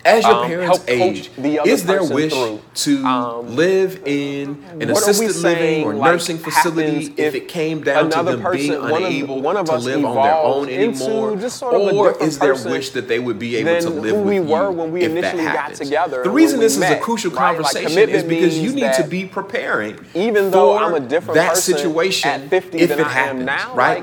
as 0.05 0.25
your 0.25 0.35
um, 0.35 0.47
parents 0.47 0.81
age, 0.89 1.31
the 1.37 1.61
is 1.67 1.85
their 1.85 1.99
person 1.99 2.15
wish 2.17 2.33
through. 2.33 2.61
to 2.75 3.05
Um, 3.05 3.57
live 3.57 4.01
in 4.07 4.63
an 4.81 4.89
what 4.91 5.03
are 5.03 5.07
we 5.07 5.27
assisted 5.27 5.43
living 5.43 5.85
or 5.85 5.95
like, 5.95 6.13
nursing 6.13 6.39
facility 6.39 7.07
if 7.17 7.19
if 7.19 7.35
it 7.35 7.49
came 7.49 7.83
down 7.83 8.11
to 8.11 8.23
them 8.23 8.27
being 8.27 8.43
person- 8.43 8.83
one 8.83 9.03
of- 9.03 9.09
unable 9.09 9.41
one 9.43 9.57
of 9.57 9.67
to 9.67 9.77
live 9.77 10.05
on 10.05 10.15
their 10.23 10.35
own 10.35 10.69
anymore? 10.69 11.39
sort 11.49 11.75
of 11.75 11.81
a 11.83 11.95
or 11.97 12.17
is 12.23 12.39
their 12.39 12.55
wish 12.55 12.91
that 12.91 13.09
they 13.09 13.19
would 13.19 13.39
be 13.39 13.57
able 13.57 13.79
to 13.81 13.91
live 13.91 14.17
we 14.17 14.41
with 14.41 14.49
were 14.49 14.65
you 14.67 14.71
when 14.71 14.93
we 14.93 15.01
if 15.03 15.13
that 15.13 15.19
initially 15.19 15.45
got 15.45 15.57
happens? 15.57 15.79
together, 15.79 16.23
The 16.23 16.31
reason 16.31 16.61
this 16.61 16.77
is 16.77 16.83
a 16.83 16.97
crucial 16.97 17.31
right? 17.31 17.41
Like, 17.41 17.57
conversation 17.57 18.09
is 18.09 18.23
because 18.25 18.59
you 18.59 18.73
need 18.73 18.93
to 18.95 19.05
be 19.05 19.25
preparing 19.27 19.99
even 20.15 20.51
though 20.51 20.77
I'm 20.79 20.95
a 20.95 21.01
different 21.01 21.35
that 21.35 21.51
person 21.55 21.77
situation 21.77 22.31
at 22.31 22.49
50 22.49 22.79
if 22.79 22.89
than 22.91 23.01
it 23.01 23.07
I 23.07 23.11
happens, 23.11 23.41
am 23.41 23.47
now, 23.47 23.75
right? 23.75 24.03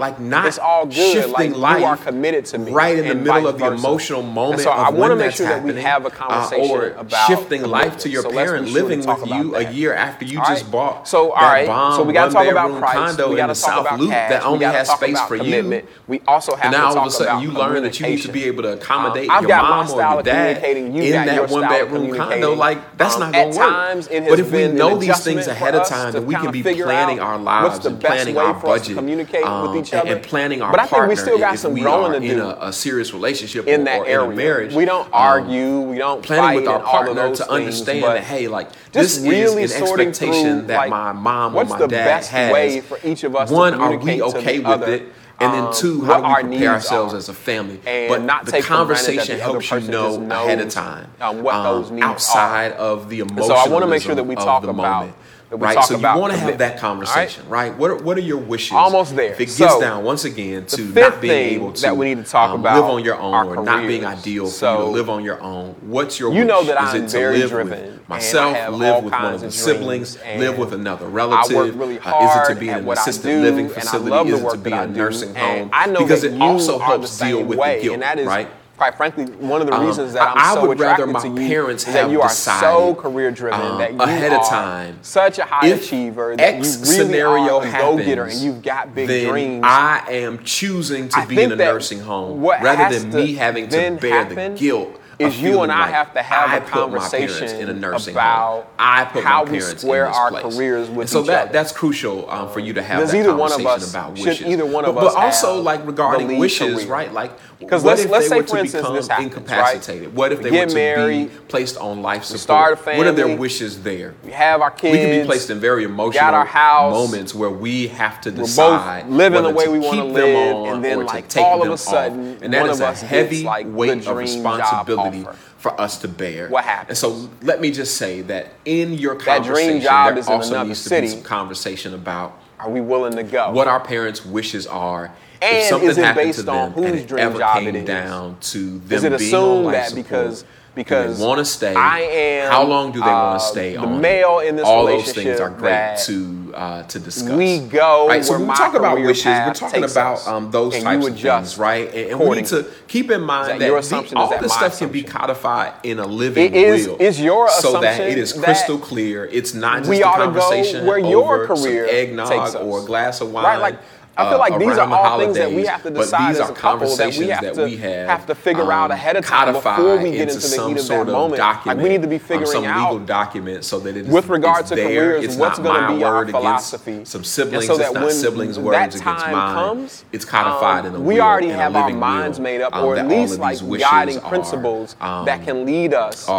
have 5.87 6.05
a 6.05 6.09
conversation 6.09 6.75
uh, 6.75 6.79
or 6.79 6.89
about 6.91 7.27
shifting 7.27 7.63
life 7.63 7.97
to 7.99 8.09
your 8.09 8.23
so 8.23 8.31
parent 8.31 8.69
living 8.69 9.01
sure 9.01 9.15
with 9.15 9.29
you 9.29 9.51
that. 9.51 9.69
a 9.69 9.73
year 9.73 9.93
after 9.93 10.25
you 10.25 10.39
just 10.47 10.71
bought. 10.71 11.07
So 11.07 11.31
all 11.31 11.41
right, 11.41 11.67
bomb, 11.67 11.93
so 11.93 12.03
we 12.03 12.13
got 12.13 12.27
to 12.27 12.31
talk 12.33 12.47
about 12.47 12.79
price. 12.79 12.93
Condo 12.93 13.33
we 13.33 13.41
in 13.41 13.47
the 13.47 13.53
South 13.53 13.99
Loop 13.99 14.11
cash. 14.11 14.29
that 14.29 14.43
only 14.43 14.65
has 14.65 14.89
space 14.89 15.19
for 15.21 15.35
you. 15.35 15.83
We 16.07 16.21
also 16.27 16.55
have 16.55 16.65
and 16.65 16.71
now 16.71 16.89
all 16.89 16.99
of 16.99 17.07
a 17.07 17.11
sudden 17.11 17.41
you 17.41 17.51
learn 17.51 17.83
that 17.83 17.99
you 17.99 18.07
need 18.07 18.21
to 18.21 18.31
be 18.31 18.45
able 18.45 18.63
to 18.63 18.73
uh, 18.73 18.75
accommodate 18.75 19.29
um, 19.29 19.47
your 19.47 19.57
mom 19.57 19.89
or 19.91 20.01
your 20.01 20.23
dad 20.23 20.63
in 20.63 21.25
that 21.25 21.49
one 21.49 21.61
bedroom 21.61 22.15
condo. 22.15 22.53
Like 22.53 22.97
that's 22.97 23.15
um, 23.15 23.21
not 23.21 23.33
going 23.33 23.51
to 23.51 23.57
work. 23.59 24.29
But 24.29 24.39
if 24.39 24.51
we 24.51 24.67
know 24.67 24.97
these 24.97 25.23
things 25.23 25.47
ahead 25.47 25.75
of 25.75 25.87
time, 25.87 26.13
then 26.13 26.25
we 26.25 26.35
can 26.35 26.51
be 26.51 26.63
planning 26.63 27.19
our 27.19 27.37
lives 27.37 27.85
and 27.85 27.99
planning 27.99 28.37
our 28.37 28.53
budget, 28.53 28.95
communicate 28.95 29.41
with 29.41 29.49
um, 29.49 29.77
each 29.77 29.93
other, 29.93 30.15
and 30.15 30.23
planning 30.23 30.61
our. 30.61 30.71
But 30.71 30.81
I 30.81 30.87
think 30.87 31.07
we 31.07 31.15
still 31.15 31.39
got 31.39 31.57
some 31.59 31.75
growing 31.75 32.13
to 32.13 32.27
do 32.27 32.33
in 32.33 32.39
a 32.39 32.73
serious 32.73 33.13
relationship 33.13 33.67
in 33.67 33.85
that 33.85 34.07
area. 34.07 34.35
Marriage. 34.37 34.73
We 34.73 34.85
don't 34.85 35.09
argue 35.11 35.76
we 35.81 35.97
don't 35.97 36.23
planning 36.23 36.61
with 36.61 36.67
our 36.67 36.79
partner 36.79 37.29
to 37.29 37.35
things, 37.35 37.49
understand 37.49 38.03
that 38.03 38.23
hey, 38.23 38.47
like 38.47 38.69
this 38.91 39.19
really 39.19 39.63
is 39.63 39.75
an 39.75 39.83
expectation 39.83 40.59
through, 40.59 40.67
that 40.67 40.77
like, 40.77 40.89
my 40.89 41.11
mom 41.11 41.55
or 41.55 41.65
my 41.65 41.87
dad 41.87 42.25
has. 42.25 42.53
Way 42.53 42.81
for 42.81 42.99
each 43.03 43.23
of 43.23 43.35
us 43.35 43.51
One, 43.51 43.73
are 43.75 43.97
we 43.97 44.21
okay 44.21 44.59
with 44.59 44.67
other? 44.67 44.93
it? 44.93 45.13
And 45.39 45.53
then 45.53 45.63
um, 45.65 45.73
two, 45.73 46.01
um, 46.01 46.05
how 46.23 46.41
do 46.41 46.47
we 46.47 46.55
prepare 46.55 46.73
ourselves 46.73 47.13
are. 47.13 47.17
as 47.17 47.29
a 47.29 47.33
family? 47.33 47.79
And 47.85 48.09
but 48.09 48.23
not 48.23 48.45
the 48.45 48.61
conversation 48.61 49.37
the 49.37 49.43
helps 49.43 49.69
you 49.69 49.81
know 49.81 50.19
ahead 50.31 50.59
of 50.59 50.69
time 50.69 51.11
uh, 51.21 51.29
um, 51.29 51.43
what 51.43 51.61
those 51.63 51.91
needs 51.91 52.03
outside 52.03 52.71
are. 52.71 52.77
of 52.77 53.09
the 53.09 53.19
emotional. 53.19 53.49
So 53.49 53.53
I 53.53 53.67
want 53.67 53.83
to 53.83 53.87
make 53.87 54.01
sure 54.01 54.15
that 54.15 54.23
we 54.23 54.35
talk 54.35 54.63
about 54.63 55.09
that 55.49 55.57
we 55.57 55.63
right? 55.63 55.75
talk 55.75 55.85
so 55.85 55.95
about. 55.95 56.13
So 56.13 56.15
you 56.15 56.21
want 56.21 56.33
to 56.33 56.39
have 56.39 56.57
that 56.57 56.77
conversation, 56.79 57.47
right? 57.47 57.69
right? 57.69 57.77
What 57.77 57.91
are, 57.91 57.95
what 57.97 58.17
are 58.17 58.21
your 58.21 58.37
wishes? 58.37 58.73
Almost 58.73 59.15
there. 59.15 59.31
If 59.31 59.39
it 59.39 59.45
gets 59.45 59.57
so, 59.57 59.79
down 59.79 60.03
once 60.03 60.25
again 60.25 60.65
to 60.67 60.81
not 60.83 61.21
being 61.21 61.55
able 61.55 61.73
to 61.73 61.81
that 61.83 61.95
we 61.95 62.13
need 62.13 62.25
to 62.25 62.29
talk 62.29 62.51
um, 62.51 62.59
about 62.59 62.81
live 62.81 62.91
on 62.91 63.03
your 63.03 63.17
own 63.17 63.33
or 63.33 63.55
careers. 63.55 63.65
not 63.65 63.87
being 63.87 64.05
ideal 64.05 64.47
so, 64.47 64.75
for 64.75 64.81
you 64.81 64.85
to 64.87 64.91
live 64.91 65.09
on 65.09 65.23
your 65.23 65.41
own. 65.41 65.75
What's 65.81 66.19
your 66.19 66.33
you 66.33 66.39
wish? 66.39 66.47
know 66.47 66.63
that 66.65 66.81
I'm 66.81 67.03
it 67.03 67.11
very 67.11 67.35
to 67.35 67.41
live 67.41 67.49
driven. 67.49 67.91
With 67.91 68.09
myself, 68.09 68.73
live 68.73 69.03
with 69.03 69.13
one 69.13 69.33
of 69.33 69.41
the 69.41 69.51
siblings, 69.51 70.17
live 70.17 70.57
with 70.57 70.73
another 70.73 71.07
relative. 71.07 71.77
Really 71.77 71.99
uh, 71.99 72.25
is 72.25 72.49
it 72.49 72.53
to 72.53 72.59
be 72.59 72.69
in 72.69 72.79
an 72.79 72.89
assisted 72.89 73.41
living 73.41 73.69
facility? 73.69 74.31
Is 74.31 74.41
it 74.41 74.49
to 74.49 74.57
be 74.57 74.71
in 74.71 74.77
a 74.77 74.87
nursing 74.87 75.33
home? 75.35 75.69
I 75.71 75.87
know 75.87 75.99
because 75.99 76.23
it 76.23 76.39
also 76.41 76.79
helps 76.79 77.17
deal 77.17 77.43
with 77.43 77.57
the 77.57 77.79
guilt, 77.81 78.25
right? 78.25 78.49
quite 78.77 78.95
frankly, 78.95 79.25
one 79.25 79.59
of 79.59 79.67
the 79.67 79.73
um, 79.73 79.85
reasons 79.85 80.11
um, 80.11 80.15
that 80.15 80.27
I'm 80.29 80.37
I 80.37 80.53
so 80.53 80.67
would 80.67 80.77
attracted 80.77 81.07
rather 81.07 81.13
my 81.13 81.35
to 81.35 81.41
you 81.41 81.47
parents 81.49 81.87
is 81.87 81.93
that 81.93 82.09
you 82.09 82.21
are 82.21 82.29
so 82.29 82.95
career 82.95 83.31
driven 83.31 83.59
um, 83.59 83.79
that 83.79 83.93
you 83.93 83.99
ahead 83.99 84.31
of 84.31 84.47
time. 84.47 84.99
Such 85.01 85.39
a 85.39 85.43
high 85.43 85.67
achiever 85.67 86.35
that 86.37 86.55
X 86.55 86.75
you 86.77 86.83
really 86.83 87.13
scenario 87.13 87.59
are 87.59 87.67
a 87.67 87.71
go 87.71 87.97
getter 87.97 88.25
and 88.25 88.39
you've 88.39 88.61
got 88.61 88.93
big 88.93 89.27
dreams. 89.27 89.63
I 89.65 90.05
am 90.09 90.43
choosing 90.43 91.09
to 91.09 91.19
I 91.19 91.25
be 91.25 91.41
in 91.41 91.51
a 91.51 91.55
nursing 91.55 91.99
home 91.99 92.39
rather 92.39 92.99
than 92.99 93.13
me 93.13 93.33
having 93.33 93.67
to 93.69 93.97
bear 93.99 94.23
happen, 94.23 94.53
the 94.53 94.59
guilt 94.59 95.01
is 95.19 95.41
you 95.41 95.61
and 95.61 95.69
like 95.69 95.71
I 95.71 95.87
have 95.87 96.13
to 96.13 96.21
have 96.21 96.49
I 96.49 96.57
a 96.57 96.61
conversation 96.61 97.69
about 97.69 98.63
home. 98.63 98.65
I 98.77 99.05
put 99.05 99.23
how 99.23 99.45
we 99.45 99.59
square 99.59 100.07
our 100.07 100.29
place. 100.29 100.55
careers 100.55 100.89
with 100.89 100.99
and 100.99 101.09
so 101.09 101.21
each 101.21 101.27
that, 101.27 101.43
other. 101.43 101.53
that's 101.53 101.71
crucial 101.71 102.29
um, 102.29 102.49
for 102.49 102.59
you 102.59 102.73
to 102.73 102.81
have 102.83 103.07
that 103.07 103.15
either 103.15 103.29
conversation 103.29 103.63
one 103.63 103.75
of 103.75 103.81
us, 103.81 103.89
about 103.89 104.13
wishes. 104.13 104.37
Should 104.37 104.47
either 104.47 104.65
one 104.65 104.85
of 104.85 104.95
but, 104.95 105.07
us, 105.07 105.13
but 105.15 105.19
also 105.19 105.61
like 105.61 105.85
regarding 105.85 106.37
wishes, 106.37 106.75
career. 106.75 106.87
right? 106.87 107.13
Like 107.13 107.31
because 107.59 107.83
let's 107.83 108.03
if 108.03 108.11
let's 108.11 108.25
they 108.25 108.35
say 108.35 108.41
were 108.41 108.47
for 108.47 108.55
to 108.55 108.61
instance 108.61 108.81
become 108.83 108.95
this 108.95 109.07
happens, 109.07 109.33
incapacitated. 109.33 110.07
Right? 110.09 110.13
What 110.13 110.31
if 110.31 110.41
they 110.43 110.51
Get 110.51 110.67
were 110.67 110.69
to 110.69 110.75
married, 110.75 111.29
be 111.29 111.37
placed 111.47 111.77
on 111.77 112.01
life 112.03 112.23
support? 112.23 112.41
Start 112.41 112.73
a 112.73 112.77
family, 112.77 112.97
what 112.99 113.07
are 113.07 113.11
their 113.13 113.37
wishes 113.37 113.81
there? 113.81 114.13
We 114.23 114.31
have 114.31 114.61
our 114.61 114.71
kids. 114.71 114.93
We 114.93 114.99
can 114.99 115.21
be 115.21 115.25
placed 115.25 115.49
in 115.49 115.59
very 115.59 115.83
emotional 115.83 116.45
moments 116.91 117.33
where 117.33 117.49
we 117.49 117.87
have 117.87 118.21
to 118.21 118.31
decide 118.31 119.09
living 119.09 119.43
the 119.43 119.49
way 119.49 119.67
we 119.67 119.79
want 119.79 119.97
to 119.97 120.03
live, 120.03 120.73
and 120.73 120.85
then 120.85 121.05
like 121.05 121.35
all 121.37 121.63
of 121.63 121.71
a 121.71 121.77
sudden, 121.77 122.37
and 122.43 122.53
that 122.53 122.67
is 122.67 122.79
a 122.79 122.93
heavy 122.93 123.47
weight 123.65 124.05
of 124.05 124.15
responsibility 124.15 125.06
responsibility 125.09 125.39
for 125.57 125.79
us 125.79 125.97
to 125.99 126.07
bear. 126.07 126.49
What 126.49 126.63
happened? 126.63 126.89
And 126.89 126.97
so 126.97 127.29
let 127.41 127.59
me 127.59 127.71
just 127.71 127.97
say 127.97 128.21
that 128.21 128.53
in 128.65 128.93
your 128.93 129.15
conversation, 129.15 129.79
there 129.81 130.29
also 130.29 130.63
needs 130.63 130.79
city. 130.79 131.07
to 131.07 131.13
be 131.13 131.19
some 131.19 131.23
conversation 131.23 131.93
about 131.93 132.39
are 132.59 132.69
we 132.69 132.81
willing 132.81 133.15
to 133.15 133.23
go? 133.23 133.51
What 133.51 133.67
our 133.67 133.79
parents' 133.79 134.25
wishes 134.25 134.65
are. 134.65 135.13
And 135.41 135.57
if 135.57 135.65
something 135.65 135.89
is 135.89 135.97
it 135.99 136.15
based 136.15 136.39
to 136.39 136.45
them 136.45 136.55
on 136.55 136.71
whose 136.71 137.05
dream 137.05 137.19
ever 137.19 137.37
job 137.37 137.59
came 137.59 137.67
it 137.67 137.75
is? 137.75 137.85
down 137.85 138.39
to 138.39 138.79
them 138.79 138.91
is 138.91 139.03
it 139.03 139.19
being 139.19 139.35
on 139.35 139.63
life 139.65 139.73
that 139.73 139.89
support, 139.89 140.05
because 140.05 140.45
because 140.73 141.19
want 141.19 141.39
to 141.39 141.45
stay? 141.45 141.75
I 141.75 141.99
am. 141.99 142.51
How 142.51 142.63
long 142.63 142.91
do 142.91 142.99
they 142.99 143.05
uh, 143.05 143.23
want 143.23 143.39
to 143.41 143.45
stay 143.45 143.73
the 143.73 143.79
on? 143.79 144.01
Male 144.01 144.39
in 144.39 144.55
this 144.55 144.65
All 144.65 144.87
relationship 144.87 145.15
those 145.15 145.23
things 145.23 145.39
are 145.39 145.49
great 145.49 145.97
to 146.05 146.36
uh, 146.57 146.83
to 146.83 146.99
discuss. 146.99 147.37
We 147.37 147.59
go. 147.59 148.07
Right. 148.07 148.25
So 148.25 148.33
when 148.33 148.47
we 148.47 148.55
talk 148.55 148.73
about 148.73 148.99
wishes, 148.99 149.25
we're 149.25 149.53
talking 149.53 149.83
about 149.83 150.27
um, 150.27 150.49
those 150.51 150.77
types 150.81 151.05
of 151.05 151.19
things, 151.19 151.57
right? 151.57 151.87
And, 151.93 152.11
and 152.11 152.19
we 152.19 152.37
need 152.37 152.47
to 152.47 152.69
keep 152.87 153.11
in 153.11 153.21
mind 153.21 153.61
that, 153.61 153.71
that, 153.71 154.09
the, 154.09 154.15
all 154.15 154.29
that 154.29 154.41
this 154.41 154.51
stuff 154.51 154.73
assumption? 154.73 154.87
can 154.87 154.93
be 154.93 155.03
codified 155.03 155.73
in 155.83 155.99
a 155.99 156.07
living 156.07 156.53
is, 156.53 156.87
will. 156.87 156.97
Is 156.97 157.21
your 157.21 157.49
so 157.49 157.79
that 157.81 157.99
it 157.99 158.17
is 158.17 158.33
crystal 158.33 158.79
clear. 158.79 159.25
It's 159.25 159.53
not 159.53 159.79
just 159.79 159.89
we 159.89 160.01
a 160.01 160.05
conversation 160.05 160.85
where 160.85 160.97
your 160.97 161.45
over 161.45 161.47
career 161.47 161.87
some 161.87 161.95
eggnog 161.95 162.55
or 162.55 162.81
a 162.81 162.85
glass 162.85 163.21
of 163.21 163.31
wine. 163.31 163.45
Right, 163.45 163.57
like, 163.57 163.79
I 164.17 164.29
feel 164.29 164.39
like 164.39 164.53
uh, 164.53 164.57
these 164.57 164.69
are 164.69 164.87
the 164.87 164.95
all 164.95 165.03
holidays, 165.03 165.35
things 165.35 165.37
that 165.37 165.55
we 165.55 165.65
have 165.65 165.83
to 165.83 165.91
decide 165.91 166.35
as 166.37 166.49
a 166.49 166.53
couple 166.53 166.95
that 166.95 167.15
we 167.15 167.27
have, 167.27 167.43
that 167.43 167.53
to, 167.53 167.63
we 167.65 167.77
have, 167.77 168.09
have 168.09 168.25
to 168.25 168.33
figure 168.33 168.63
um, 168.63 168.71
out 168.71 168.91
ahead 168.91 169.15
of 169.15 169.23
time 169.23 169.53
before 169.53 169.97
we 169.97 170.11
get 170.11 170.21
into, 170.29 170.35
into 170.35 170.47
the 170.47 170.67
heat 170.67 170.77
of 170.79 170.87
that 170.87 171.05
moment. 171.05 171.37
Document, 171.37 171.77
like 171.77 171.83
we 171.83 171.89
need 171.89 172.01
to 172.01 172.07
be 172.07 172.15
um, 172.15 172.21
figuring 172.21 172.47
um, 172.47 172.51
some 172.51 172.65
out 172.65 172.93
legal 172.93 173.05
document 173.05 173.63
so 173.63 173.79
that 173.79 173.95
it 173.95 174.07
is 174.07 174.07
with 174.07 174.27
regard 174.27 174.65
to 174.67 174.75
there, 174.75 175.19
careers, 175.19 175.37
what's 175.37 175.59
going 175.59 175.81
to 175.81 175.95
be 175.95 176.03
our 176.03 176.25
philosophy. 176.27 177.05
Some 177.05 177.23
siblings, 177.23 177.67
so 177.67 177.77
that 177.77 177.93
when 177.93 178.11
siblings' 178.11 178.57
words 178.57 178.95
against 178.95 179.25
mine. 179.27 179.55
Comes, 179.57 180.05
it's 180.11 180.25
codified 180.25 180.81
um, 180.81 180.87
in 180.87 180.93
the 180.93 180.99
um, 180.99 181.05
We 181.05 181.19
already 181.19 181.49
have 181.49 181.75
our 181.75 181.91
minds 181.91 182.39
made 182.39 182.61
up, 182.61 182.75
um, 182.75 182.85
or 182.85 182.97
at 182.97 183.07
least 183.07 183.37
like 183.39 183.59
guiding 183.79 184.19
principles 184.21 184.95
that 184.99 185.43
can 185.43 185.63
lead 185.63 185.93
us, 185.93 186.27
uh, 186.27 186.31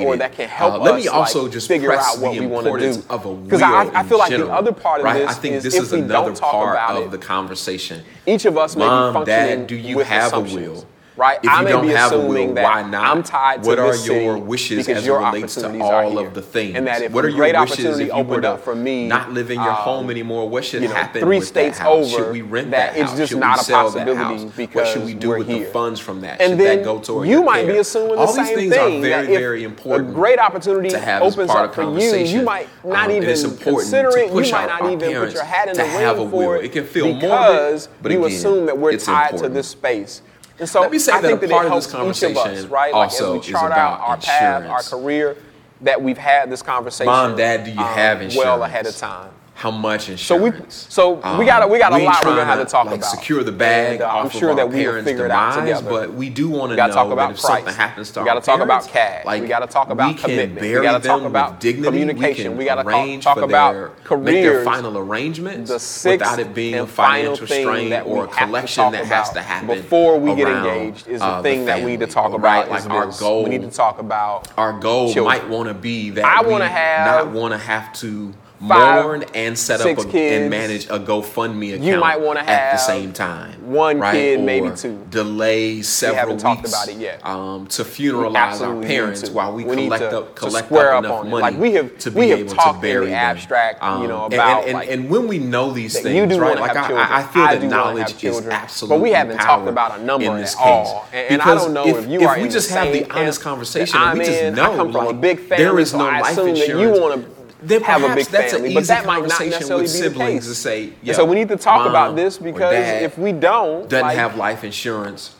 or 0.00 0.16
that 0.16 0.32
can 0.32 0.46
uh, 0.46 0.48
help 0.48 0.74
us. 0.74 0.80
Let 0.80 0.96
me 0.96 1.06
also 1.06 1.48
just 1.48 1.68
figure 1.68 1.92
out 1.92 2.18
what 2.18 2.36
we 2.36 2.46
want 2.46 2.66
to 2.66 2.78
do 2.78 3.38
because 3.44 3.62
I 3.62 4.02
feel 4.02 4.18
like 4.18 4.30
the 4.30 4.50
other 4.50 4.72
part 4.72 5.00
of 5.00 5.42
this 5.42 5.64
is 5.64 5.74
if 5.74 5.92
we 5.92 6.00
don't 6.00 6.36
talk 6.36 6.72
about 6.72 7.02
it 7.02 7.03
of 7.04 7.10
the 7.10 7.18
conversation. 7.18 8.02
Each 8.26 8.44
of 8.44 8.56
us 8.56 8.76
Mom, 8.76 8.86
may 8.86 9.10
be 9.10 9.26
functioning. 9.26 9.58
Dad, 9.60 9.66
do 9.66 9.76
you 9.76 9.96
with 9.96 10.06
have 10.06 10.32
a 10.32 10.40
will? 10.40 10.86
right? 11.16 11.38
If 11.42 11.50
I 11.50 11.62
you 11.62 11.68
don't 11.68 11.88
have 11.88 12.12
a 12.12 12.18
will, 12.18 12.54
why 12.54 12.82
not? 12.82 13.16
I'm 13.16 13.22
tied 13.22 13.62
to 13.62 13.68
What 13.68 13.78
are 13.78 13.96
your 13.96 14.38
wishes 14.38 14.88
as 14.88 15.06
it 15.06 15.10
relates 15.10 15.54
to 15.56 15.80
all 15.80 16.18
of 16.18 16.34
the 16.34 16.42
things? 16.42 16.76
And 16.76 16.86
that 16.86 17.02
if 17.02 17.12
what 17.12 17.24
are 17.24 17.28
your 17.28 17.60
wishes 17.60 17.98
if 17.98 18.08
you 18.08 18.24
were 18.24 18.40
to 18.40 18.58
for 18.58 18.74
me, 18.74 19.06
not 19.06 19.32
living 19.32 19.60
your 19.60 19.70
um, 19.70 19.76
home 19.76 20.10
anymore? 20.10 20.48
What 20.48 20.64
should 20.64 20.82
you 20.82 20.88
know, 20.88 20.94
happen 20.94 21.22
three 21.22 21.38
with 21.38 21.48
states 21.48 21.78
that 21.78 21.84
house? 21.84 22.12
Over, 22.14 22.24
should 22.24 22.32
we 22.32 22.42
rent 22.42 22.70
that, 22.70 22.94
that 22.94 23.00
house? 23.00 23.10
It's 23.10 23.18
just 23.18 23.30
should 23.32 23.40
not 23.40 23.58
we 23.58 23.64
sell 23.64 23.80
a 23.80 23.92
possibility 23.92 24.18
that 24.18 24.24
house? 24.42 24.56
Because 24.56 24.74
what 24.74 24.88
should 24.88 25.04
we 25.04 25.14
do 25.14 25.30
with 25.30 25.46
here. 25.46 25.64
the 25.66 25.72
funds 25.72 26.00
from 26.00 26.20
that? 26.22 26.40
Should 26.40 26.52
and 26.52 26.60
then 26.60 26.78
that 26.78 26.84
go 26.84 27.00
toward 27.00 27.28
you 27.28 27.42
might 27.42 27.64
care? 27.64 27.74
be 27.74 27.78
assuming 27.78 28.16
the 28.16 28.26
same 28.26 28.46
thing. 28.46 28.54
all 28.54 28.56
these 28.56 28.72
things. 28.72 28.74
Are 28.74 29.00
very, 29.00 29.26
very 29.26 29.64
important. 29.64 30.10
A 30.10 30.12
great 30.12 30.38
opportunity 30.38 30.90
to 30.90 30.98
have 30.98 31.22
opens 31.22 31.50
up 31.50 31.74
for 31.74 31.98
you. 31.98 32.14
You 32.14 32.42
might 32.42 32.68
not 32.84 33.10
um, 33.10 33.16
even 33.16 33.56
consider 33.58 34.16
it. 34.18 34.32
You 34.32 34.52
might 34.52 34.66
not 34.66 34.92
even 34.92 35.14
put 35.14 35.34
your 35.34 35.44
hat 35.44 35.68
in 35.68 35.76
the 35.76 35.82
ring 35.82 36.30
for 36.30 36.56
it. 36.56 36.64
It 36.64 36.72
can 36.72 36.84
feel 36.84 37.12
morbid, 37.14 37.88
but 38.02 38.12
you 38.12 38.24
assume 38.24 38.66
that 38.66 38.76
we're 38.76 38.96
tied 38.98 39.38
to 39.38 39.48
this 39.48 39.68
space. 39.68 40.22
And 40.58 40.68
so 40.68 40.80
Let 40.80 40.90
me 40.90 40.98
say 40.98 41.12
I 41.12 41.20
that 41.20 41.40
think 41.40 41.50
part 41.50 41.64
that 41.66 41.72
it 41.72 41.76
of 41.76 41.82
this 41.82 41.92
conversation 41.92 42.36
us, 42.36 42.64
right? 42.66 42.92
also 42.92 43.32
like 43.32 43.40
as 43.40 43.46
we 43.46 43.52
chart 43.52 43.64
is 43.64 43.74
about 43.74 44.00
out 44.00 44.08
our 44.08 44.14
insurance. 44.16 44.66
path, 44.66 44.70
our 44.70 44.82
career, 44.82 45.36
that 45.80 46.00
we've 46.00 46.18
had 46.18 46.50
this 46.50 46.62
conversation. 46.62 47.06
Mom, 47.06 47.36
dad, 47.36 47.64
do 47.64 47.72
you 47.72 47.78
um, 47.80 47.84
have 47.86 48.22
insurance? 48.22 48.44
Well 48.44 48.62
ahead 48.62 48.86
of 48.86 48.96
time 48.96 49.30
how 49.54 49.70
much 49.70 50.08
insurance. 50.08 50.74
So 50.74 51.14
we 51.14 51.20
so 51.20 51.22
um, 51.22 51.38
we 51.38 51.46
got 51.46 51.68
we 51.70 51.78
got 51.78 51.92
a 51.92 51.96
we 51.96 52.02
um, 52.02 52.06
lot 52.06 52.24
we're 52.24 52.30
gonna 52.32 52.44
have 52.44 52.58
to 52.58 52.70
talk 52.70 52.86
like, 52.86 52.96
about. 52.96 53.10
Secure 53.10 53.44
the 53.44 53.52
bag. 53.52 53.94
And, 53.94 54.02
uh, 54.02 54.18
I'm 54.18 54.30
sure 54.30 54.54
that 54.54 54.68
we'll 54.68 55.02
figure 55.02 55.02
demise, 55.02 55.20
it 55.20 55.30
out 55.30 55.60
together. 55.60 55.90
But 55.90 56.14
we 56.14 56.28
do 56.28 56.48
want 56.48 56.72
to 56.72 56.76
know 56.76 56.88
talk 56.88 57.12
about 57.12 57.32
if 57.32 57.40
price. 57.40 57.58
something 57.58 57.74
happens 57.74 58.10
to 58.12 58.20
we 58.20 58.26
gotta 58.26 58.40
talk 58.40 58.60
about 58.60 58.86
cash. 58.88 59.24
Like, 59.24 59.42
we 59.42 59.48
got 59.48 59.60
to 59.60 59.66
talk 59.66 59.90
about 59.90 60.18
commitment. 60.18 60.60
we 60.60 60.82
got 60.82 61.02
to 61.02 61.06
talk 61.06 61.22
about 61.22 61.60
dignity. 61.60 61.98
Communication. 61.98 62.56
We, 62.56 62.64
got 62.64 62.82
to 62.82 63.20
talk, 63.20 63.38
about 63.38 63.72
their, 63.72 63.88
careers. 64.04 64.24
Make 64.24 64.42
their 64.42 64.64
final 64.64 64.98
arrangements 64.98 65.70
the 65.70 66.10
without 66.10 66.38
it 66.38 66.54
being 66.54 66.74
a 66.76 66.86
financial 66.86 67.46
strain 67.46 67.92
or 68.02 68.24
a 68.24 68.28
collection 68.28 68.92
that 68.92 69.06
has 69.06 69.30
to 69.30 69.42
happen 69.42 69.68
before 69.68 70.18
we 70.18 70.34
get 70.34 70.48
engaged. 70.48 71.06
Is 71.08 71.20
uh, 71.20 71.36
the 71.36 71.42
thing 71.42 71.64
that 71.66 71.82
we 71.82 71.92
need 71.92 72.00
to 72.00 72.06
talk 72.06 72.32
about. 72.32 72.70
Like 72.70 72.88
our 72.88 73.10
goal. 73.18 73.44
We 73.44 73.50
need 73.50 73.62
to 73.62 73.70
talk 73.70 73.98
about 73.98 74.52
our 74.56 74.78
goal 74.78 75.14
might 75.24 75.48
want 75.48 75.68
to 75.68 75.74
be 75.74 76.10
that 76.10 76.24
I 76.24 76.46
want 76.46 76.62
to 76.62 76.68
have 76.68 77.26
not 77.26 77.34
want 77.34 77.52
to 77.52 77.58
have 77.58 77.92
to 77.94 78.32
five, 78.68 79.04
mourn 79.04 79.24
and 79.34 79.58
set 79.58 79.80
up 79.80 79.86
a, 79.98 80.04
kids. 80.04 80.14
and 80.14 80.50
manage 80.50 80.86
a 80.86 80.98
GoFundMe 80.98 81.70
account 81.74 81.82
You 81.84 81.98
might 81.98 82.20
wanna 82.20 82.40
have 82.40 82.48
at 82.48 82.72
the 82.72 82.78
same 82.78 83.12
time. 83.12 83.52
one 83.72 83.98
right? 83.98 84.12
kid, 84.12 84.40
maybe 84.40 84.70
two. 84.76 85.04
Delay 85.10 85.82
several 85.82 86.18
haven't 86.18 86.38
talked 86.38 86.62
weeks 86.62 86.70
about 86.70 86.88
it 86.88 86.96
yet. 86.96 87.24
Um, 87.26 87.66
to 87.68 87.82
funeralize 87.84 88.60
our 88.60 88.80
parents 88.82 89.22
to. 89.22 89.32
while 89.32 89.52
we, 89.52 89.64
We 89.64 89.76
collect 89.76 90.02
to- 90.10 90.18
up 90.18 90.34
collect 90.34 90.70
up 90.72 90.78
up 90.78 91.04
enough 91.04 91.24
it. 91.24 91.28
money 91.28 91.42
Like, 91.42 91.58
we 91.58 91.72
have- 91.74 91.98
to 91.98 92.10
we 92.10 92.28
have 92.30 92.40
able 92.40 92.54
talked 92.54 92.80
to 92.80 92.86
in 92.86 92.92
the 92.92 92.94
bury 93.00 93.06
them. 93.06 93.14
abstract, 93.14 93.82
you 93.82 93.88
Um, 93.88 94.08
know, 94.08 94.24
about, 94.26 94.58
and, 94.60 94.68
and, 94.68 94.74
like, 94.78 94.90
and 94.90 95.10
when 95.10 95.28
we 95.28 95.38
know 95.38 95.70
these 95.70 95.98
things, 96.00 96.32
you 96.32 96.40
right? 96.40 96.58
Like 96.58 96.76
I. 96.76 96.92
I, 96.94 97.18
I 97.18 97.22
feel 97.24 97.44
that 97.44 97.62
knowledge 97.62 98.22
is 98.24 98.46
absolutely 98.46 98.96
But 98.98 99.02
we 99.02 99.10
haven't 99.12 99.38
talked 99.38 99.68
about 99.68 99.98
a 99.98 100.02
number 100.04 100.26
in 100.26 100.32
at 100.32 100.40
this 100.40 100.56
all. 100.58 101.06
case. 101.10 101.20
And, 101.30 101.42
I 101.42 101.54
don't 101.54 101.72
know 101.72 101.86
if, 101.86 101.96
if 102.04 102.08
you 102.08 102.20
if 102.20 102.28
are 102.28 102.36
we 102.36 102.44
in 102.44 102.50
just 102.50 102.70
have 102.70 102.92
the 102.92 103.10
honest 103.10 103.40
conversation 103.40 103.98
and 103.98 104.18
we 104.18 104.24
just 104.24 104.56
know 104.56 104.72
I 104.72 104.76
come 104.76 104.92
from 104.92 105.06
a 105.08 105.12
big 105.12 105.38
family, 105.40 105.64
there 105.64 105.78
is 105.78 105.92
no 105.94 106.06
I 106.08 106.20
life 106.20 106.38
insurance. 106.38 107.24
Then 107.62 107.82
have 107.82 108.02
a 108.02 108.14
big 108.14 108.26
that's 108.26 108.52
family, 108.52 108.74
but 108.74 108.84
that 108.84 109.06
might 109.06 109.26
not 109.26 109.40
necessarily 109.40 109.82
with 109.84 109.92
be 109.92 109.98
the 110.00 110.04
siblings 110.10 110.44
case. 110.44 110.48
to 110.48 110.54
say, 110.54 110.92
so 111.12 111.24
we 111.24 111.36
need 111.36 111.48
to 111.48 111.56
talk 111.56 111.88
about 111.88 112.16
this 112.16 112.38
because 112.38 112.74
if 113.02 113.16
we 113.18 113.32
don't, 113.32 113.88
doesn't 113.88 114.06
like, 114.06 114.16
have 114.16 114.36
life 114.36 114.64
insurance 114.64 115.34